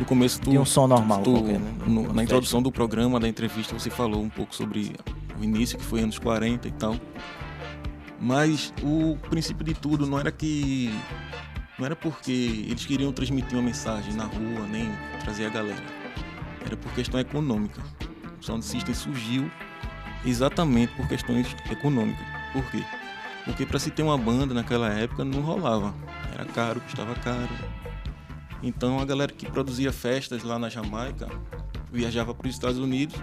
[0.00, 1.72] No começo De um som normal, tu- qualquer, né?
[1.86, 4.92] no- na introdução do programa, da entrevista, você falou um pouco sobre
[5.38, 6.96] o início, que foi anos 40 e tal.
[8.18, 10.90] Mas o princípio de tudo não era que.
[11.78, 12.30] Não era porque
[12.68, 14.90] eles queriam transmitir uma mensagem na rua, nem
[15.22, 15.82] trazer a galera.
[16.64, 17.80] Era por questão econômica.
[18.40, 19.50] O Sound System surgiu
[20.24, 22.24] exatamente por questões econômicas.
[22.52, 22.82] Por quê?
[23.46, 25.94] Porque para se ter uma banda naquela época não rolava.
[26.34, 27.48] Era caro, custava caro.
[28.62, 31.28] Então a galera que produzia festas lá na Jamaica
[31.92, 33.16] viajava para os Estados Unidos,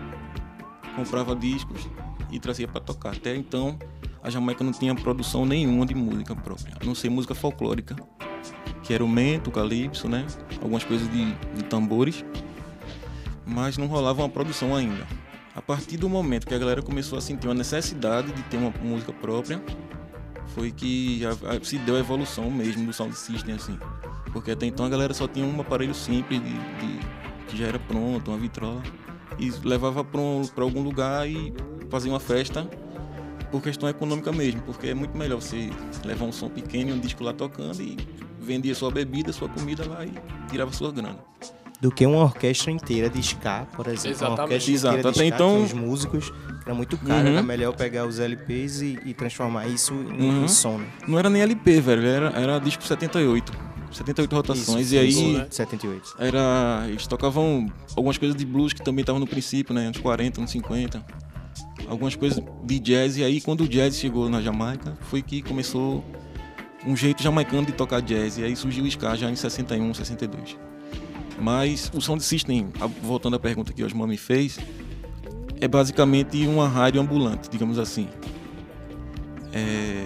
[0.95, 1.87] comprava discos
[2.31, 3.13] e trazia para tocar.
[3.13, 3.77] Até então
[4.21, 7.95] a Jamaica não tinha produção nenhuma de música própria, a não ser música folclórica,
[8.83, 10.25] que era o mento, o calypso, né?
[10.61, 12.25] Algumas coisas de, de tambores,
[13.45, 15.05] mas não rolava uma produção ainda.
[15.55, 18.71] A partir do momento que a galera começou a sentir uma necessidade de ter uma
[18.81, 19.61] música própria,
[20.47, 21.21] foi que
[21.63, 23.77] se deu a evolução mesmo do sound system assim.
[24.37, 26.99] Porque até então a galera só tinha um aparelho simples de, de-
[27.47, 28.83] que já era pronto, uma vitrola,
[29.39, 30.21] e levava para
[30.63, 31.51] algum lugar e
[31.89, 32.69] fazia uma festa
[33.51, 35.71] por questão econômica mesmo, porque é muito melhor você
[36.05, 37.97] levar um som pequeno e um disco lá tocando e
[38.39, 40.11] vendia sua bebida, sua comida lá e
[40.51, 41.17] tirava sua grana.
[41.81, 44.09] Do que uma orquestra inteira de ska, por exemplo.
[44.09, 44.41] Uma Exatamente.
[44.41, 47.33] orquestra Exato, inteira de até ska, então- com os músicos, era muito caro, Uhum.
[47.33, 50.43] era melhor pegar os LPs e, e transformar isso em, Uhum.
[50.43, 50.77] em som.
[50.77, 50.87] né?
[51.07, 53.51] Não era nem LP, velho, era, era disco 78.
[53.97, 54.91] 78 rotações.
[54.91, 55.33] Isso, e aí.
[55.33, 55.47] né?
[55.49, 56.15] 78.
[56.19, 56.85] Era.
[56.87, 59.87] Eles tocavam algumas coisas de blues que também estavam no princípio, né?
[59.87, 61.05] Anos 40, anos 50.
[61.87, 63.17] Algumas coisas de jazz.
[63.17, 66.03] E aí, quando o jazz chegou na Jamaica, foi que começou
[66.85, 68.37] um jeito jamaicano de tocar jazz.
[68.37, 70.57] E aí surgiu o Ska já em 61, 62.
[71.39, 72.69] Mas o Sound System,
[73.01, 74.59] voltando à pergunta que o Osman me fez,
[75.59, 78.07] é basicamente uma rádio ambulante, digamos assim.
[79.53, 80.05] É,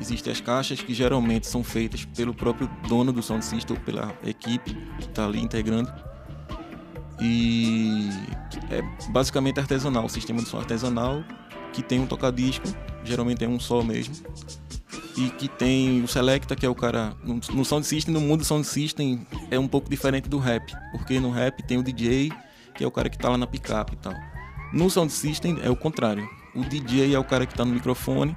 [0.00, 4.16] Existem as caixas que geralmente são feitas pelo próprio dono do Sound System ou pela
[4.24, 5.92] equipe que está ali integrando.
[7.20, 8.08] E
[8.70, 11.22] é basicamente artesanal, o sistema de som artesanal
[11.72, 12.66] que tem um tocadisco,
[13.04, 14.14] geralmente é um só mesmo.
[15.16, 17.14] E que tem o Selecta, que é o cara.
[17.24, 20.72] No, Sound System, no mundo do Sound System, é um pouco diferente do rap.
[20.92, 22.32] Porque no rap tem o DJ,
[22.74, 24.14] que é o cara que tá lá na picape e tal.
[24.72, 26.28] No Sound System é o contrário.
[26.54, 28.36] O DJ é o cara que tá no microfone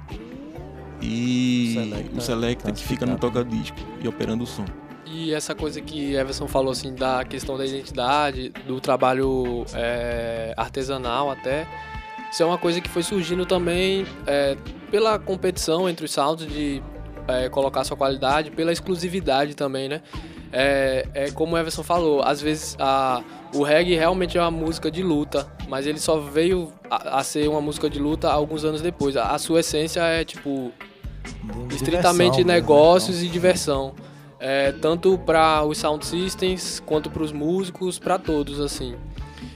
[1.00, 4.64] e Selecta o Selecta tá que fica no toca-disco e operando o som.
[5.06, 11.30] E essa coisa que Everson falou, assim, da questão da identidade, do trabalho é, artesanal
[11.30, 11.66] até,
[12.32, 14.56] isso é uma coisa que foi surgindo também é,
[14.90, 16.82] pela competição entre os sounds de
[17.28, 20.02] é, colocar sua qualidade, pela exclusividade também, né?
[20.52, 23.22] É, é como o Everson falou, às vezes a,
[23.54, 27.48] o reggae realmente é uma música de luta, mas ele só veio a, a ser
[27.48, 29.16] uma música de luta alguns anos depois.
[29.16, 30.72] A, a sua essência é, tipo,
[31.70, 32.54] estritamente diversão, né?
[32.54, 33.94] negócios e diversão.
[34.38, 38.94] É, tanto para os sound systems quanto para os músicos, para todos assim.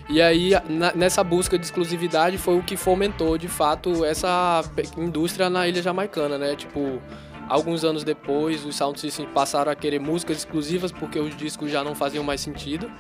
[0.09, 4.62] E aí na- nessa busca de exclusividade foi o que fomentou de fato essa
[4.97, 6.57] indústria na ilha jamaicana, né?
[6.57, 7.03] Tipo,
[7.51, 11.85] alguns anos depois os sound systems passaram a querer músicas exclusivas porque os discos já
[11.85, 12.90] não faziam mais sentido.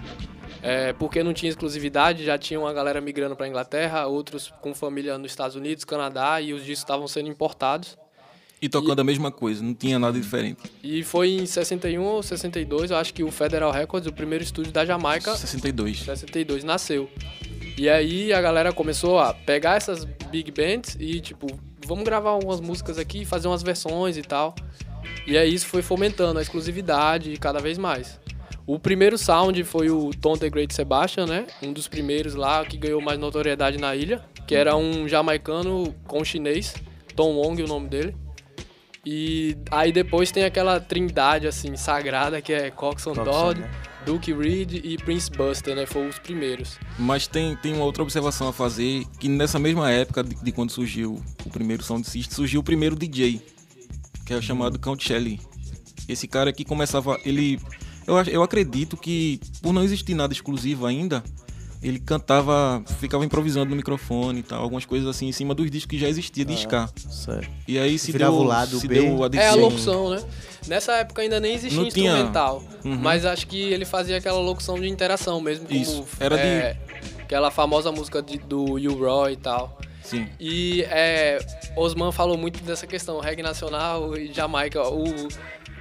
[0.62, 5.16] É, porque não tinha exclusividade, já tinha uma galera migrando para Inglaterra, outros com família
[5.16, 7.96] nos Estados Unidos, Canadá, e os discos estavam sendo importados.
[8.60, 10.60] E tocando a mesma coisa, não tinha nada diferente.
[10.82, 14.72] E foi em 61 ou 62, eu acho que o Federal Records, o primeiro estúdio
[14.72, 16.00] da Jamaica, 62.
[16.00, 17.08] 62 nasceu.
[17.76, 21.46] E aí a galera começou a pegar essas big bands e tipo,
[21.86, 24.56] vamos gravar algumas músicas aqui, fazer umas versões e tal.
[25.24, 28.18] E aí isso foi fomentando a exclusividade cada vez mais.
[28.68, 31.46] O primeiro sound foi o Tom the Great Sebastian, né?
[31.62, 36.22] Um dos primeiros lá que ganhou mais notoriedade na ilha, que era um jamaicano com
[36.22, 36.74] chinês,
[37.16, 38.14] Tom Wong, o nome dele.
[39.06, 43.70] E aí depois tem aquela trindade assim sagrada que é Coxon Dodd, né?
[44.04, 45.86] Duke Reed e Prince Buster, né?
[45.86, 46.78] Foram os primeiros.
[46.98, 50.72] Mas tem, tem uma outra observação a fazer, que nessa mesma época de, de quando
[50.72, 53.40] surgiu o primeiro Sound System, surgiu o primeiro DJ,
[54.26, 55.40] que é o chamado Count Shelley.
[56.06, 57.58] Esse cara aqui começava, ele...
[58.08, 61.22] Eu, eu acredito que, por não existir nada exclusivo ainda,
[61.82, 65.90] ele cantava, ficava improvisando no microfone e tal, algumas coisas assim em cima dos discos
[65.90, 66.88] que já existia de Ah, ska.
[67.08, 67.50] certo.
[67.68, 68.94] E aí se Virava deu, o lado se B.
[68.94, 70.20] deu a É a locução, né?
[70.66, 72.96] Nessa época ainda nem existia Não tinha- instrumental, Uhum.
[72.96, 76.76] mas acho que ele fazia aquela locução de interação mesmo, como Isso, era de- é,
[77.20, 79.78] aquela famosa música de- do U Roy e tal.
[80.02, 80.26] Sim.
[80.40, 81.38] E é,
[81.76, 84.82] Osman falou muito dessa questão, reggae nacional e Jamaica.
[84.88, 85.04] O,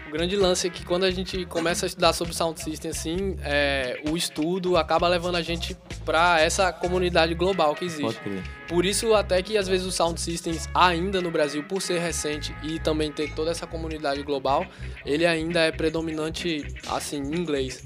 [0.07, 3.35] o grande lance é que quando a gente começa a estudar sobre sound system, assim,
[3.41, 8.19] é, o estudo acaba levando a gente para essa comunidade global que existe.
[8.67, 12.55] Por isso até que às vezes os sound systems ainda no Brasil, por ser recente
[12.63, 14.65] e também ter toda essa comunidade global,
[15.05, 17.83] ele ainda é predominante assim em inglês.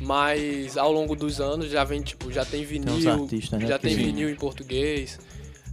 [0.00, 3.94] Mas ao longo dos anos já vem tipo, já tem vinil, artistas, né, já tem
[3.94, 4.04] Sim.
[4.04, 5.18] vinil em português.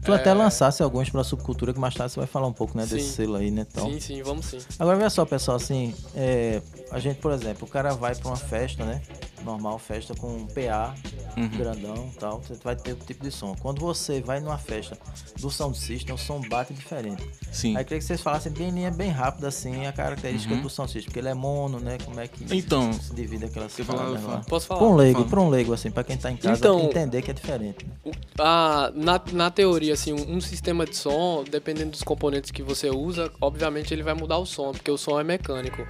[0.04, 2.76] Tu até É, lançasse alguns pra subcultura, que mais tarde você vai falar um pouco,
[2.76, 3.12] né, desse Sim.
[3.16, 3.66] selo aí, né?
[3.70, 4.58] Então, Sim, sim, vamos sim.
[4.80, 8.36] Agora, olha só, pessoal, assim, é, a gente, por exemplo, o cara vai pra uma
[8.38, 9.02] festa, né?
[9.44, 10.94] Normal, festa com um PA
[11.38, 11.48] Uhum.
[11.50, 13.56] grandão tal, você vai ter outro tipo de som.
[13.56, 14.98] Quando você vai numa festa
[15.40, 17.24] do sound system, o som bate diferente.
[17.52, 17.76] Sim.
[17.78, 20.62] Aí queria que vocês falassem bem linha, bem rápida, assim, a característica Uhum.
[20.62, 21.98] do sound system, porque ele é mono, né?
[22.04, 24.42] Como é que Então, se divide aquelas quer falar, lá.
[24.48, 24.80] Posso falar?
[24.82, 27.32] Pra um leigo, pra um leigo, assim, pra quem tá em casa, Então- entender que
[27.32, 27.86] é diferente.
[28.06, 28.12] né?
[28.38, 32.90] Ah, na, na teoria, assim, um, um sistema de som, dependendo dos componentes que você
[32.90, 35.86] usa, obviamente ele vai mudar o som, porque o som é mecânico.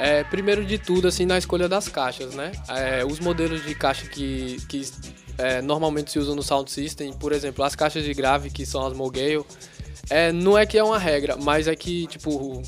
[0.00, 2.52] É, primeiro de tudo, assim, na escolha das caixas, né?
[2.68, 4.90] É, os modelos de caixa que, que
[5.36, 8.86] é, normalmente se usam no sound system, por exemplo, as caixas de grave, que são
[8.86, 9.44] as Mogale,
[10.08, 12.62] é, não é que é uma regra, mas é que, tipo,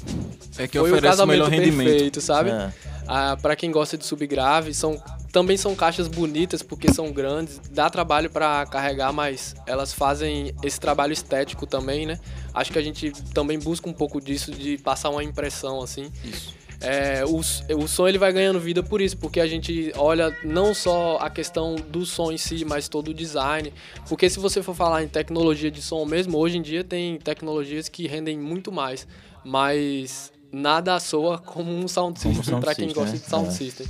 [0.59, 1.89] É que foi o oferece o casamento melhor rendimento.
[1.89, 2.51] perfeito, sabe?
[2.51, 2.70] É.
[3.09, 5.03] Ah, para quem gosta de subgrave, são
[5.33, 10.78] também são caixas bonitas porque são grandes, dá trabalho para carregar, mas elas fazem esse
[10.78, 12.20] trabalho estético também, né?
[12.53, 16.12] Acho que a gente também busca um pouco disso de passar uma impressão assim.
[16.22, 16.55] Isso.
[16.85, 17.37] É, o,
[17.83, 21.30] o som ele vai ganhando vida por isso, porque a gente olha não só a
[21.30, 23.72] questão do som em si, mas todo o design.
[24.09, 27.89] Porque se você for falar em tecnologia de som mesmo, hoje em dia tem tecnologias
[27.89, 29.07] que rendem muito mais.
[29.45, 33.18] Mas nada soa como um sound Como system, pra quem gosta né?
[33.18, 33.51] de sound É.
[33.53, 33.87] system.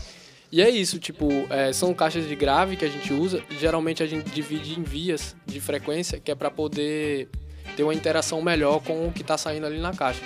[0.51, 3.43] E é isso, tipo, é, são caixas de grave que a gente usa.
[3.59, 7.29] Geralmente a gente divide em vias de frequência, que é pra poder
[7.75, 10.21] ter uma interação melhor com o que tá saindo ali na caixa.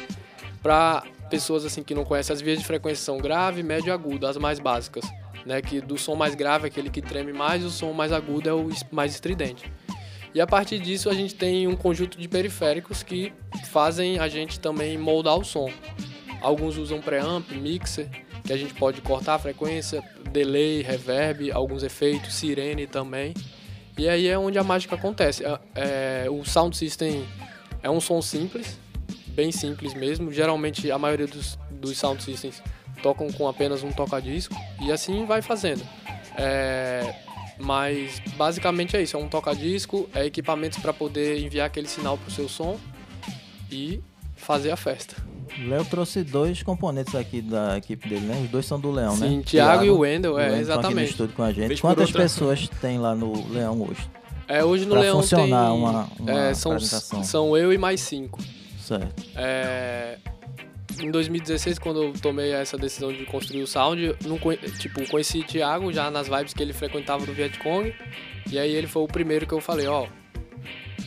[0.62, 4.26] Pra pessoas assim que não conhecem, as vias de frequência são grave, médio e agudo,
[4.26, 5.04] as mais básicas.
[5.44, 8.48] Né, que do som mais grave é aquele que treme mais, o som mais agudo
[8.48, 9.70] é o mais estridente.
[10.34, 13.32] E a partir disso a gente tem um conjunto de periféricos que
[13.70, 15.70] fazem a gente também moldar o som.
[16.42, 18.08] Alguns usam preamp, mixer,
[18.44, 23.32] que a gente pode cortar a frequência, delay, reverb, alguns efeitos, sirene também.
[23.96, 25.44] E aí é onde a mágica acontece.
[25.44, 27.24] É- é, o sound system
[27.82, 28.78] é um som simples,
[29.36, 30.32] bem simples mesmo.
[30.32, 32.62] Geralmente a maioria dos, dos sound systems
[33.02, 35.86] tocam com apenas um toca-disco e assim vai fazendo.
[36.36, 37.14] É,
[37.58, 42.30] mas basicamente é isso, é um toca-disco, é equipamentos para poder enviar aquele sinal pro
[42.30, 42.78] seu som
[43.70, 44.00] e
[44.34, 45.14] fazer a festa.
[45.58, 48.42] O Léo trouxe dois componentes aqui da equipe dele, né?
[48.44, 49.28] Os dois são do Leão, né?
[49.28, 51.10] Sim, Thiago e o Wendel, é, estão aqui no exatamente.
[51.10, 51.80] estúdio com a gente.
[51.80, 52.22] Quantas outra.
[52.22, 54.10] pessoas tem lá no Leão hoje?
[54.48, 57.24] É, hoje no Pra Leão funcionar tem, uma, uma é, são, apresentação.
[57.24, 58.38] são eu e mais cinco.
[58.86, 59.24] Certo.
[59.34, 60.16] É,
[61.00, 64.38] em 2016, quando eu tomei essa decisão de construir o sound, não
[64.78, 67.92] tipo, conheci o Thiago já nas vibes que ele frequentava do Vietcong.
[68.48, 70.06] E aí ele foi o primeiro que eu falei, ó,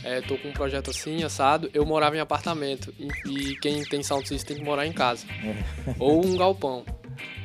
[0.04, 1.70] é, tô com um projeto assim, assado.
[1.72, 5.26] Eu morava em apartamento e, e quem tem sound system tem que morar em casa.
[5.98, 6.84] Ou um galpão.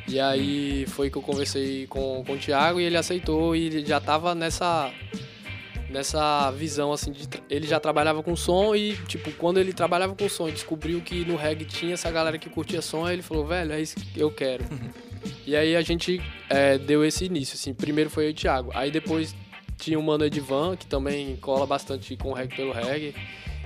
[0.05, 3.85] E aí foi que eu conversei com, com o Thiago e ele aceitou e ele
[3.85, 4.91] já tava nessa
[5.95, 10.27] nessa visão assim de ele já trabalhava com som e tipo quando ele trabalhava com
[10.27, 13.45] som e descobriu que no reggae tinha essa galera que curtia som aí ele falou
[13.45, 14.65] velho é isso que eu quero.
[15.43, 17.73] E aí a gente é, deu esse início assim.
[17.73, 18.69] Primeiro foi eu e o Thiago.
[18.75, 19.35] Aí depois
[19.75, 23.15] tinha o mano Edivan que também cola bastante com o reggae pelo reggae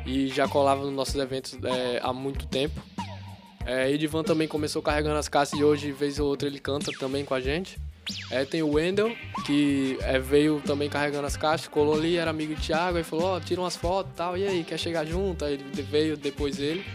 [0.06, 2.82] e já colava nos nossos eventos é, há muito tempo.
[3.66, 7.26] É, Edivan também começou carregando as caixas e hoje, vez ou outra, ele canta também
[7.26, 7.78] com a gente.
[8.32, 12.54] É, tem o Wendel, que é, veio também carregando as caixas, colou ali, era amigo
[12.54, 15.46] do Thiago, aí falou, ó, tira umas fotos e tal, e aí, quer chegar junto?
[15.46, 16.86] Aí veio depois ele.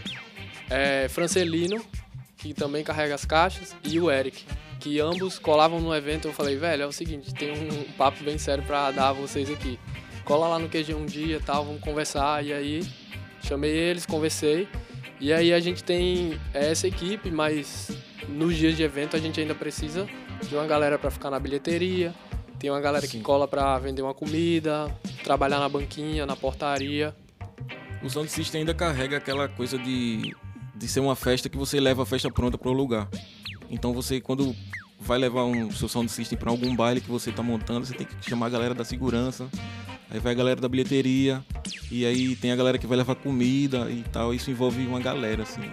[0.69, 1.83] É, Francelino,
[2.37, 4.45] que também carrega as caixas, e o Eric,
[4.79, 6.27] que ambos colavam no evento.
[6.27, 9.49] Eu falei, velho, é o seguinte, tem um papo bem sério pra dar a vocês
[9.49, 9.79] aqui.
[10.23, 12.87] Cola lá no QG um dia tal, vamos conversar, e aí
[13.43, 14.67] chamei eles, conversei.
[15.19, 17.91] E aí a gente tem essa equipe, mas
[18.27, 20.07] nos dias de evento a gente ainda precisa
[20.47, 22.13] de uma galera para ficar na bilheteria,
[22.59, 27.15] tem uma galera que cola para vender uma comida, trabalhar na banquinha, na portaria.
[28.03, 30.35] O sound system ainda carrega aquela coisa de,
[30.75, 33.07] de ser uma festa que você leva a festa pronta para o lugar.
[33.69, 34.55] Então você, quando
[34.99, 38.07] vai levar um seu sound system para algum baile que você tá montando, você tem
[38.07, 39.47] que chamar a galera da segurança,
[40.09, 41.43] aí vai a galera da bilheteria,
[41.91, 44.33] e aí tem a galera que vai levar comida e tal.
[44.33, 45.71] Isso envolve uma galera, assim.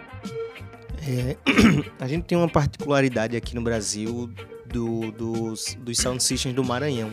[1.06, 1.36] É,
[1.98, 4.30] a gente tem uma particularidade aqui no Brasil
[4.72, 7.10] do, dos, dos sound systems do Maranhão.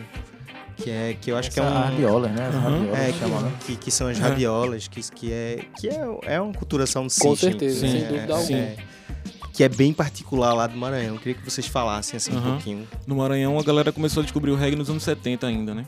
[0.76, 1.78] Que, é, que eu acho que é Essa um.
[1.78, 2.46] rabiolas, né?
[2.48, 3.52] As rabiolas É, que chamam, né?
[3.66, 4.22] que, que são as É.
[4.22, 7.50] rabiolas, que, que, é, que é, é uma cultura sound Com system.
[7.50, 7.92] certeza, né?
[7.92, 8.58] sem dúvida alguma.
[8.58, 8.76] É,
[9.52, 11.16] que é bem particular lá do Maranhão.
[11.16, 12.52] Eu queria que vocês falassem assim um Aham.
[12.52, 12.88] pouquinho.
[13.06, 15.84] No Maranhão, a galera começou a descobrir o reggae nos anos 70 ainda, né?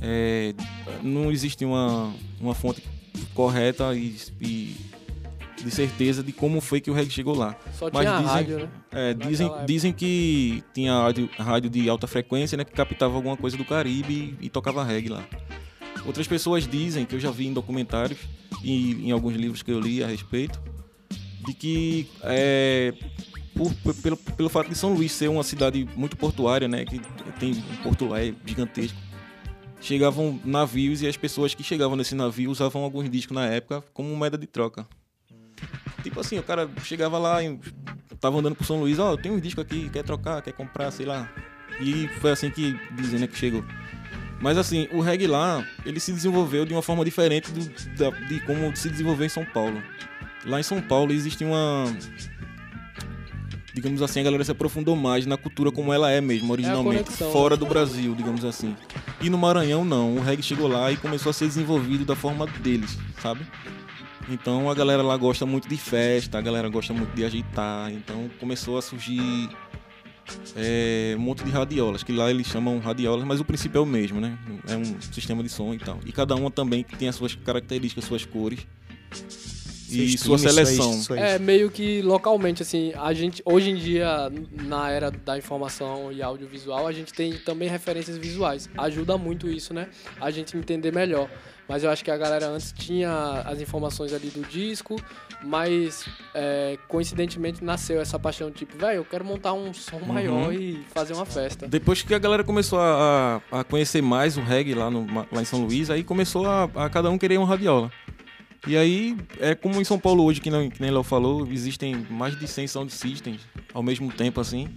[0.00, 0.54] É,
[1.02, 2.82] não existe uma, uma fonte
[3.34, 4.76] correta e, e
[5.64, 7.56] de certeza de como foi que o reggae chegou lá.
[7.72, 8.68] Só tinha a rádio, né?
[8.90, 12.64] é, dizem, dizem que tinha rádio, rádio de alta frequência, né?
[12.64, 15.24] Que captava alguma coisa do Caribe e, e tocava reggae lá.
[16.04, 18.18] Outras pessoas dizem, que eu já vi em documentários
[18.62, 20.60] e em alguns livros que eu li a respeito,
[21.46, 22.92] de que é,
[23.54, 27.00] por- por- pelo, pelo fato de São Luís ser uma cidade muito portuária, né, que
[27.38, 28.98] tem um porto lá é gigantesco,
[29.80, 34.14] chegavam navios e as pessoas que chegavam nesse navio usavam alguns discos na época como
[34.16, 34.86] moeda de troca.
[36.02, 37.58] Tipo assim, o cara chegava lá e
[38.20, 40.90] tava andando por São Luís, ó, eu tenho um disco aqui, quer trocar, quer comprar,
[40.90, 41.28] sei lá.
[41.80, 43.64] E foi assim que dizem, né, que chegou.
[44.40, 48.40] Mas assim, o reggae lá, ele se desenvolveu de uma forma diferente do- da- de
[48.40, 49.80] como se desenvolveu em São Paulo.
[50.44, 51.84] Lá em São Paulo existe uma.
[53.74, 57.32] Digamos assim, a galera se aprofundou mais na cultura como ela é mesmo, originalmente, conexão,
[57.32, 58.76] fora do Brasil, digamos assim.
[59.20, 60.16] E no Maranhão, não.
[60.16, 63.40] O reggae chegou lá e começou a ser desenvolvido da forma deles, sabe?
[64.28, 67.92] Então a galera lá gosta muito de festa, a galera gosta muito de agitar.
[67.92, 69.48] Então começou a surgir
[70.56, 73.86] é, um monte de radiolas, que lá eles chamam radiolas, mas o princípio é o
[73.86, 74.38] mesmo, né?
[74.68, 75.98] É um sistema de som e tal.
[76.06, 78.60] E cada uma também tem as suas características, suas cores.
[79.94, 80.90] e sua seleção.
[80.94, 84.32] suas- suas- É meio que localmente, assim, a gente, hoje em dia,
[84.64, 88.70] na era da informação e audiovisual, a gente tem também referências visuais.
[88.78, 89.88] Ajuda muito isso, né?
[90.18, 91.28] A gente entender melhor.
[91.68, 93.10] Mas eu acho que a galera antes tinha
[93.46, 94.96] as informações ali do disco,
[95.42, 100.84] mas é, coincidentemente nasceu essa paixão, tipo, velho, eu quero montar um som maior e
[100.92, 101.66] fazer uma festa.
[101.68, 105.40] Depois que a galera começou a, a- a conhecer mais o reggae lá, no, lá
[105.40, 107.90] em São Luís, aí começou a, a cada um querer um radiola.
[108.66, 112.06] E aí, é como em São Paulo hoje, que, não, que nem Léo falou, existem
[112.10, 113.40] mais de 100 sound systems
[113.74, 114.68] ao mesmo tempo, assim.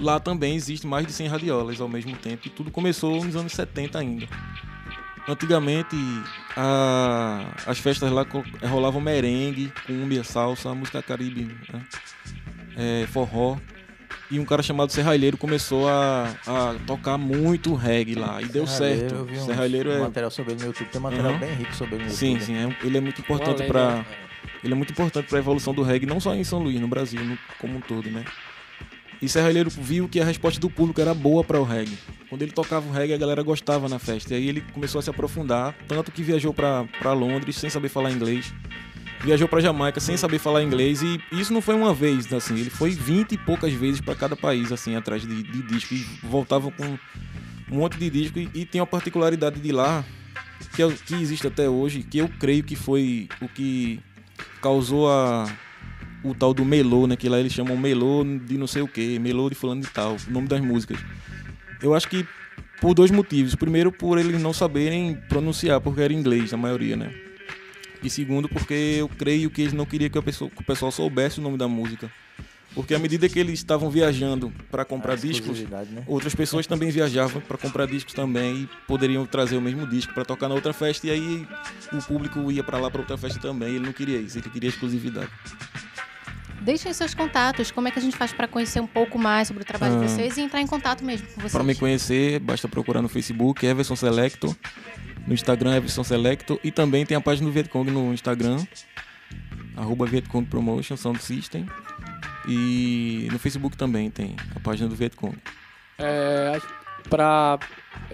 [0.00, 2.46] Lá também existe mais de 100 radiolas ao mesmo tempo.
[2.46, 4.26] E tudo começou nos anos 70 ainda.
[5.28, 5.94] Antigamente,
[6.56, 11.82] a- as festas lá co- rolavam merengue, cumbia, salsa, música caribe, né?
[12.76, 13.56] É, forró.
[14.30, 18.40] E um cara chamado Serralheiro começou a, a tocar muito reggae lá.
[18.42, 19.14] E deu certo.
[19.14, 19.98] Eu vi um Serralheiro é.
[20.00, 20.88] material sobre ele no YouTube.
[20.88, 21.38] Tem um material Uhum.
[21.38, 22.44] bem rico sobre ele no Sim, YouTube.
[22.46, 22.56] sim.
[22.56, 24.06] é um- ele é muito importante para né?
[24.64, 26.88] Ele é muito importante para a evolução do reggae, não só em São Luís, no
[26.88, 28.24] Brasil, no- como um todo, né?
[29.20, 31.98] E Serralheiro viu que a resposta do público era boa para o reggae.
[32.28, 34.34] Quando ele tocava o reggae, a galera gostava na festa.
[34.34, 38.12] E aí ele começou a se aprofundar, tanto que viajou para Londres sem saber falar
[38.12, 38.52] inglês.
[39.20, 42.70] Viajou para Jamaica sem saber falar inglês e isso não foi uma vez, assim, ele
[42.70, 46.70] foi 20 e poucas vezes para cada país, assim, atrás de, de disco e voltava
[46.70, 46.84] com
[47.68, 50.04] um monte de disco e, e tem uma particularidade de lá
[50.74, 53.98] que, que existe até hoje, que eu creio que foi o que
[54.62, 55.50] causou a,
[56.22, 57.16] o tal do melô, né?
[57.16, 60.16] Que lá eles chamam melô de não sei o que, melô de fulano de tal,
[60.28, 60.98] o nome das músicas.
[61.82, 62.26] Eu acho que
[62.80, 63.54] por dois motivos.
[63.54, 67.12] Primeiro, por eles não saberem pronunciar, porque era inglês a maioria, né?
[68.02, 70.92] E segundo, porque eu creio que eles não queriam que, a pessoa- que o pessoal
[70.92, 72.10] soubesse o nome da música.
[72.74, 76.04] Porque à medida que eles estavam viajando para comprar A discos, né?
[76.06, 80.24] outras pessoas também viajavam para comprar discos também e poderiam trazer o mesmo disco para
[80.24, 81.46] tocar na outra festa e aí
[81.92, 83.70] o público ia para lá para outra festa também.
[83.70, 85.30] Ele não queria isso, ele queria exclusividade.
[86.60, 89.62] Deixem seus contatos, como é que a gente faz para conhecer um pouco mais sobre
[89.62, 90.08] o trabalho de Ah.
[90.08, 91.52] vocês e entrar em contato mesmo com vocês.
[91.52, 94.54] Para me conhecer, basta procurar no Facebook Everson Selecto,
[95.26, 98.64] no Instagram Everson Selecto e também tem a página do Vietcong no Instagram,
[99.76, 101.66] arroba Vietcong Promotion Sound System
[102.46, 105.36] e no Facebook também tem a página do Vietcong.
[105.98, 106.60] É,
[107.08, 107.58] pra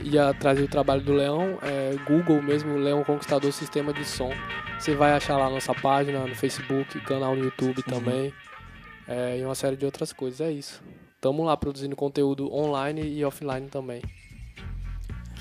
[0.02, 4.30] ir atrás do trabalho do Leão, é, Google mesmo, Leão Conquistador Sistema de Som.
[4.78, 8.32] Você vai achar lá nossa página no Facebook, canal no YouTube também.
[9.08, 10.40] é, e uma série de outras coisas.
[10.40, 10.82] É isso.
[11.20, 14.02] Tamo lá produzindo conteúdo online e offline também.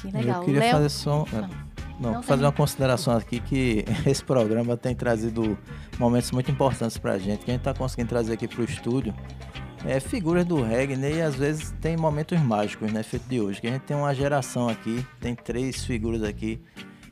[0.02, 0.41] Que legal.
[0.41, 1.26] Eu queria Léo- fazer só.
[1.32, 1.74] Não.
[2.00, 5.58] Não, fazer uma consideração aqui que esse programa tem trazido
[6.00, 9.14] momentos muito importantes pra gente, que a gente tá conseguindo trazer aqui pro estúdio.
[9.86, 11.12] É, figuras do reggae, né?
[11.12, 13.04] E às vezes tem momentos mágicos, né?
[13.04, 13.60] Feito de hoje.
[13.60, 16.62] Que a gente tem uma geração aqui, tem três figuras aqui.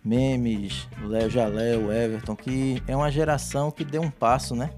[0.03, 4.71] Memes, Léo Jaléu, Everton, que é uma geração que deu um passo, né?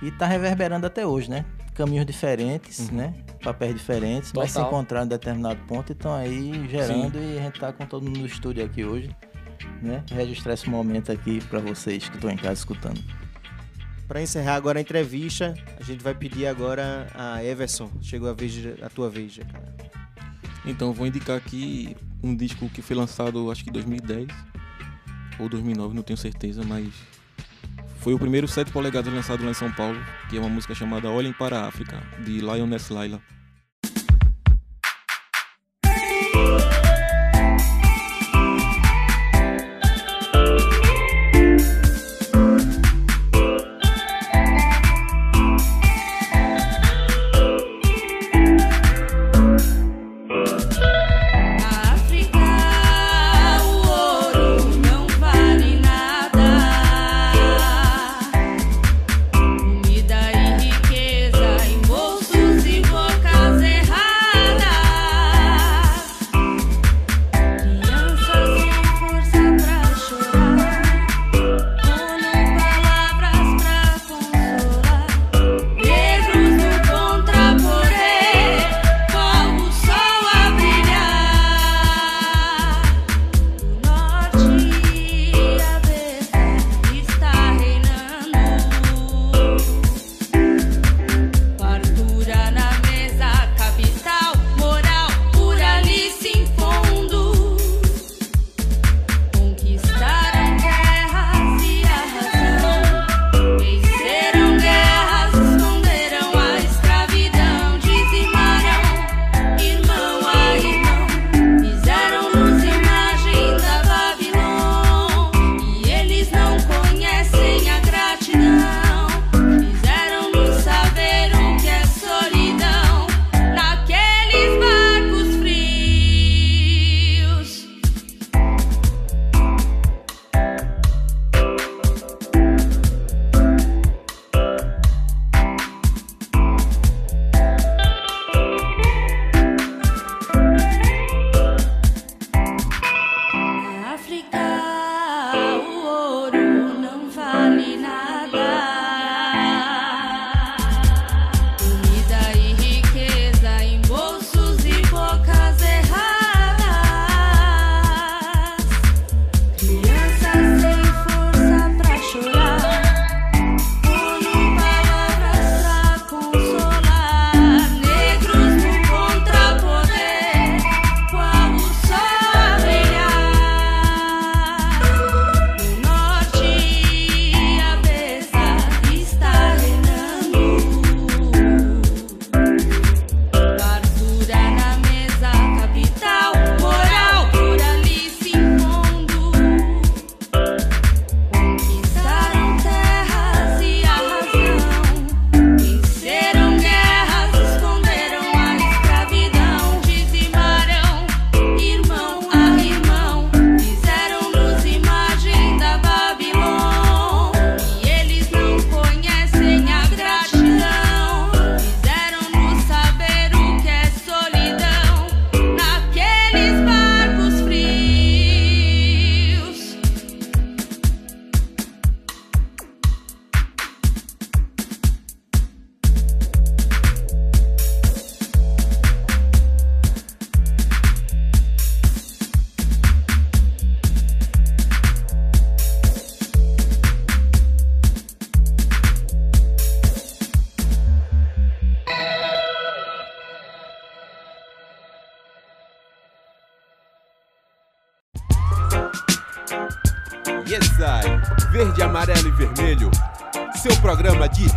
[0.00, 1.44] E tá reverberando até hoje, né?
[1.74, 3.12] Caminhos diferentes, né?
[3.42, 4.70] Papéis diferentes, mas se Total.
[4.70, 8.20] encontraram em determinado ponto e estão aí gerando e a gente tá com todo mundo
[8.20, 9.14] no estúdio aqui hoje,
[9.82, 10.02] né?
[10.10, 13.00] Registrar esse momento aqui pra vocês que estão em casa escutando.
[14.08, 17.90] Pra encerrar agora a entrevista, a gente vai pedir agora a Everson.
[18.00, 19.76] Chegou a vez, a tua vez, cara.
[20.64, 24.28] Então, vou indicar aqui um disco que foi lançado, acho que em 2010
[25.38, 26.88] ou 2009, não tenho certeza, mas
[27.98, 29.98] foi o primeiro 7 polegadas lançado lá em São Paulo,
[30.28, 33.20] que é uma música chamada Olhem para a África, de Lioness Laila.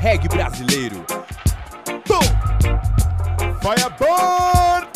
[0.01, 1.05] Reggae brasileiro.
[2.07, 2.25] Boom!
[3.61, 4.89] Fireball!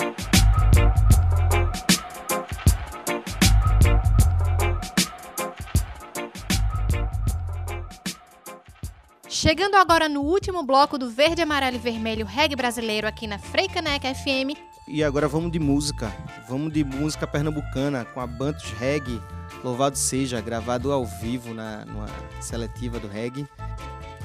[9.29, 14.11] Chegando agora no último bloco do Verde, Amarelo e Vermelho Reggae Brasileiro aqui na Freicaneca
[14.11, 14.57] FM.
[14.87, 16.11] E agora vamos de música.
[16.49, 19.21] Vamos de música pernambucana com a Bantus Reggae.
[19.63, 22.07] Louvado seja, gravado ao vivo na numa
[22.41, 23.47] seletiva do reggae.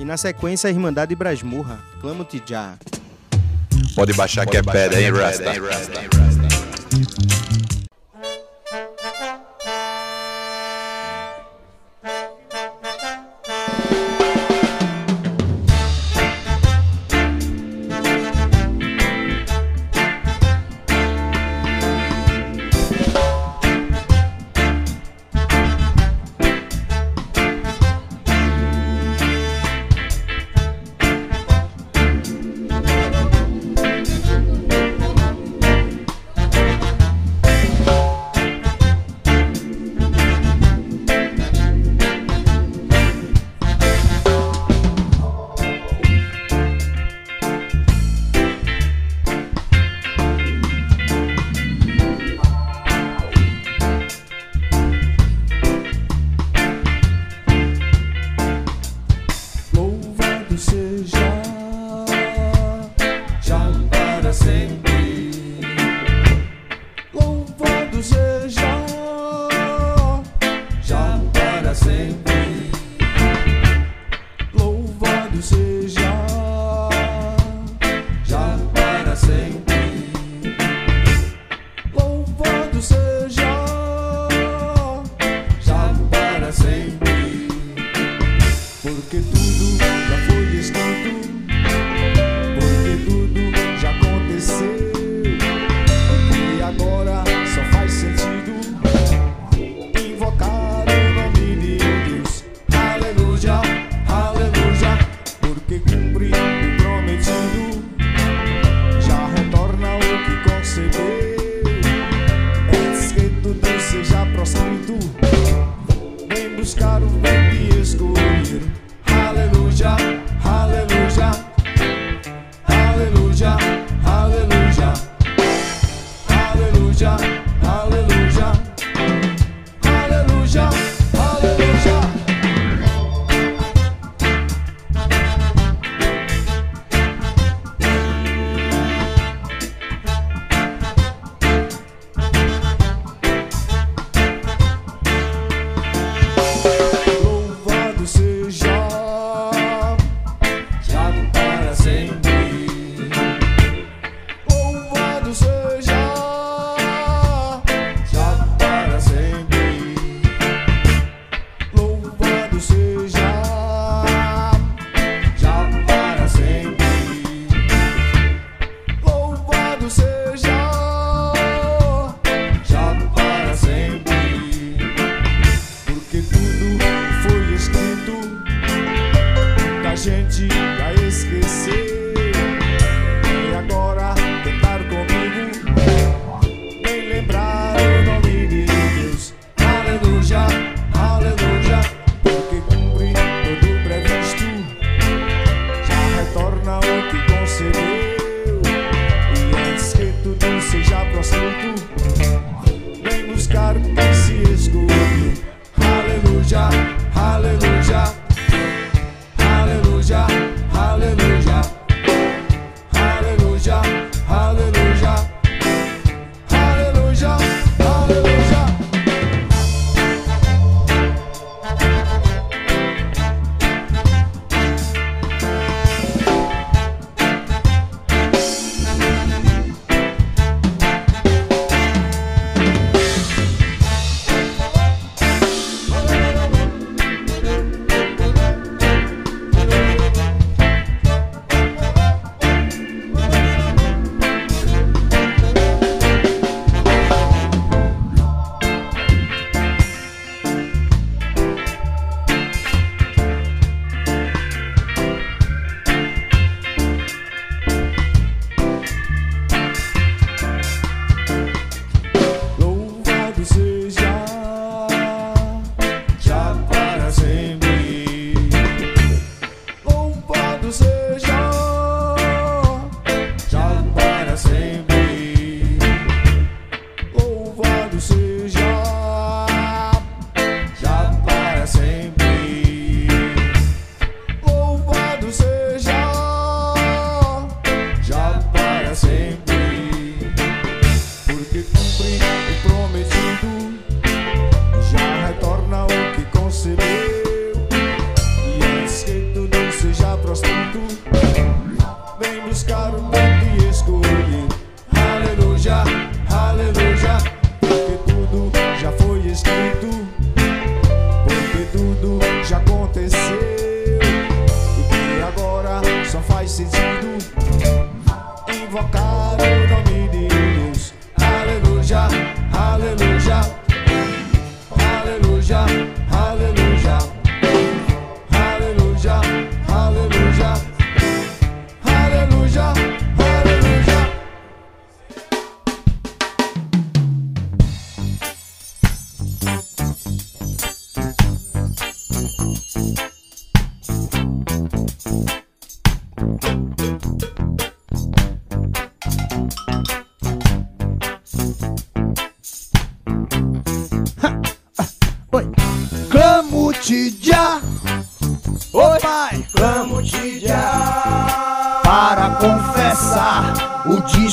[0.00, 2.78] E na sequência a Irmandade Brasmurra, Clamo-te já.
[3.94, 5.52] Pode baixar que é pedra, hein, Rasta?
[5.52, 7.69] Louvado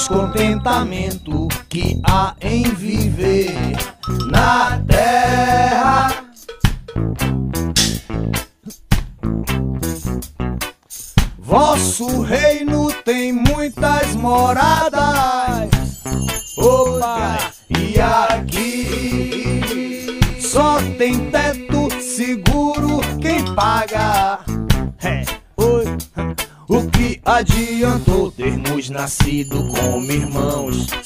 [0.08, 1.37] descontentamento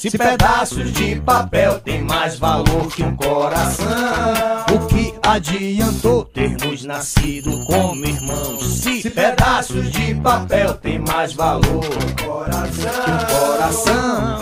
[0.02, 3.86] Se pedaços de papel tem mais valor que um coração.
[4.74, 8.64] O que adiantou termos nascido como irmãos?
[8.80, 11.84] Se pedaços de papel tem mais valor
[12.16, 14.40] que um coração.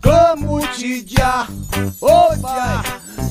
[0.00, 1.48] Clamo-te já,
[2.00, 2.84] oh já,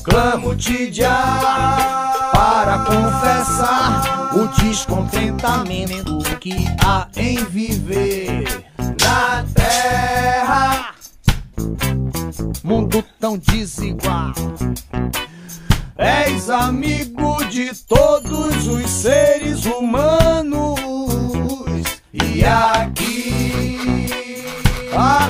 [0.04, 10.39] clamo-te já para confessar o descontentamento que há em viver na terra.
[12.62, 14.32] Mundo tão desigual.
[15.96, 20.80] És amigo de todos os seres humanos.
[22.12, 23.09] E aqui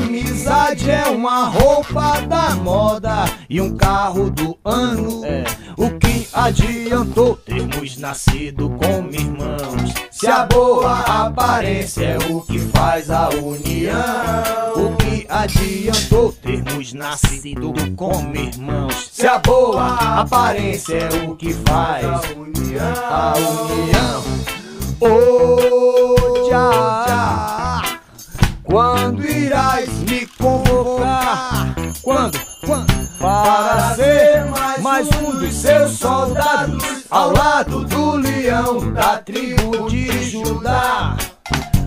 [0.01, 5.23] amizade é uma roupa da moda e um carro do ano.
[5.77, 9.95] O que adiantou termos nascido como irmãos?
[10.11, 13.95] Se a boa aparência é o que faz a união.
[14.77, 19.11] O que adiantou termos nascido como irmãos?
[19.13, 24.23] Se a boa aparência é o que faz a união.
[25.01, 27.80] Oh, já.
[28.71, 31.75] Quando irás me convocar?
[32.03, 32.39] Quando?
[32.65, 33.01] Quando?
[33.19, 34.45] Para ser
[34.81, 41.17] mais, um dos seus soldados ao lado do leão da tribo de Judá.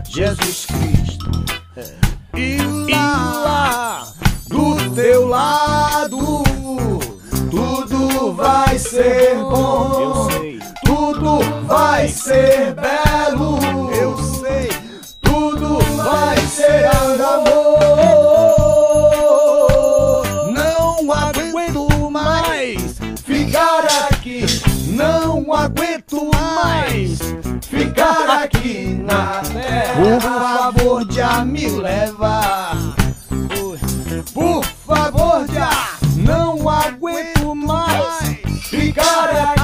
[0.10, 1.32] Jesus Cristo.
[2.36, 2.58] E
[3.42, 4.04] lá,
[4.48, 6.44] do teu lado,
[7.50, 10.28] tudo vai ser bom.
[10.84, 13.90] Tudo vai ser belo.
[13.94, 14.23] Eu
[30.04, 32.72] Por favor, já me leva.
[34.34, 35.70] Por favor, já
[36.18, 38.40] não aguento mais
[38.70, 39.63] ficar aqui.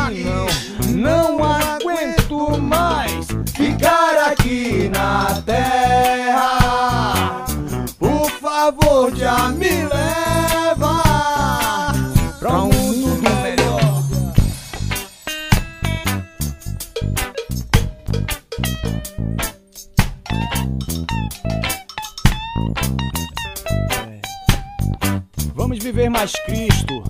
[26.20, 27.01] Mais Cristo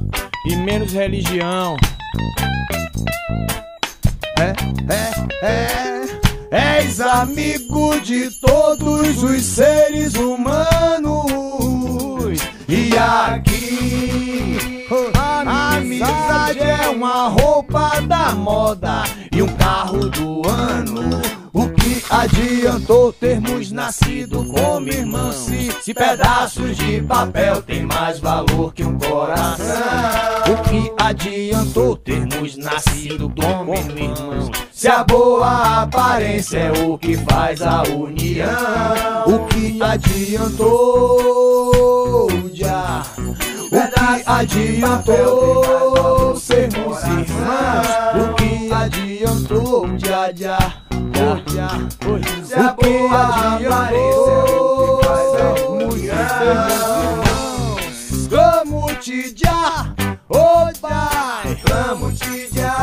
[0.45, 1.75] e menos religião.
[4.37, 4.53] É,
[4.93, 5.47] é,
[6.51, 6.79] é.
[6.83, 11.25] És amigo de todos os seres humanos.
[12.67, 14.85] E aqui
[15.17, 21.28] a amizade é uma roupa da moda e um carro do ano.
[22.09, 25.35] Adiantou termos nascido como irmãos?
[25.35, 29.65] Se, se pedaços de papel tem mais valor que um coração.
[30.51, 34.49] O que adiantou termos nascido como irmãos?
[34.71, 38.47] Se a boa aparência é o que faz a união,
[39.27, 40.67] o que adiantou
[42.53, 43.03] já?
[43.71, 47.87] O que adiantou sermos irmãos?
[48.15, 50.57] O que adiantou já já?
[51.45, 51.77] Já,
[52.43, 57.21] Se a boa aparência é o que faz a união.
[58.29, 59.35] Vamos te
[60.29, 62.75] oh pai, vamos te já.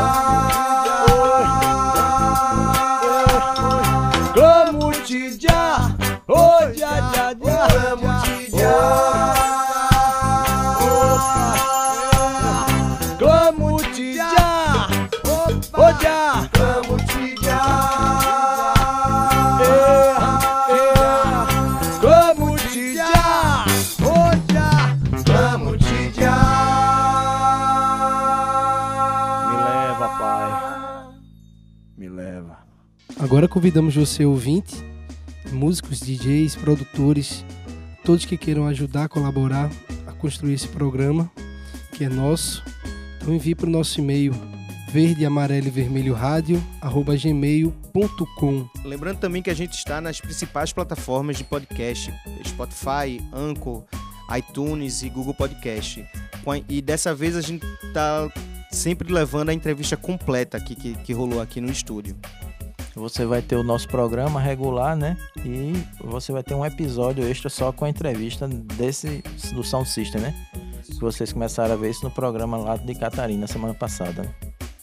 [4.36, 5.96] Vamos te já
[6.74, 7.34] já.
[7.34, 8.45] Vamos te já.
[33.26, 34.76] Agora convidamos você, ouvinte,
[35.50, 37.44] músicos, DJs, produtores,
[38.04, 39.68] todos que queiram ajudar, colaborar
[40.06, 41.28] a construir esse programa,
[41.90, 42.62] que é nosso.
[43.16, 44.32] Então envie para o nosso e-mail
[44.92, 48.68] verde, amarelo e vermelho rádio, arroba gmail.com.
[48.84, 52.14] Lembrando também que a gente está nas principais plataformas de podcast:
[52.46, 53.82] Spotify, Anchor,
[54.38, 56.06] iTunes e Google Podcast.
[56.68, 58.30] E dessa vez a gente está
[58.70, 62.16] sempre levando a entrevista completa aqui, que, que rolou aqui no estúdio.
[62.96, 65.18] Você vai ter o nosso programa regular, né?
[65.44, 69.22] E você vai ter um episódio extra só com a entrevista desse
[69.52, 70.34] do Sound System, né?
[70.82, 74.22] Que vocês começaram a ver isso no programa lá de Catarina semana passada.
[74.22, 74.30] né?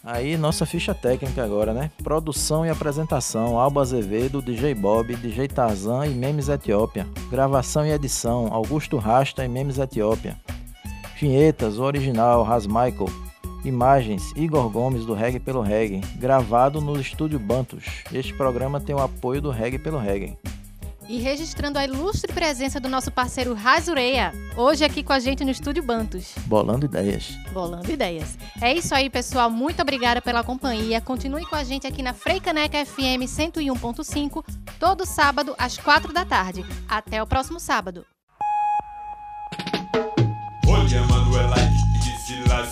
[0.03, 1.89] Aí nossa ficha técnica agora, né?
[2.03, 7.07] Produção e apresentação: Alba Azevedo, DJ Bob, DJ Tarzan e Memes Etiópia.
[7.31, 10.37] Gravação e edição: Augusto Rasta e Memes Etiópia.
[11.19, 13.22] Vinhetas: o original Ras Michael.
[13.63, 18.03] Imagens: Igor Gomes do Reggae pelo Reggae, gravado no estúdio Bantus.
[18.13, 20.37] Este programa tem o apoio do Reggae pelo Reggae.
[21.07, 25.51] E registrando a ilustre presença do nosso parceiro Razureia, hoje aqui com a gente no
[25.51, 26.33] Estúdio Bantus.
[26.45, 27.35] Bolando ideias.
[27.51, 28.37] Bolando ideias.
[28.61, 29.49] É isso aí, pessoal.
[29.49, 31.01] Muito obrigada pela companhia.
[31.01, 34.45] Continue com a gente aqui na Freicaneca FM 101.5,
[34.79, 36.65] todo sábado às 4 da tarde.
[36.87, 38.05] Até o próximo sábado.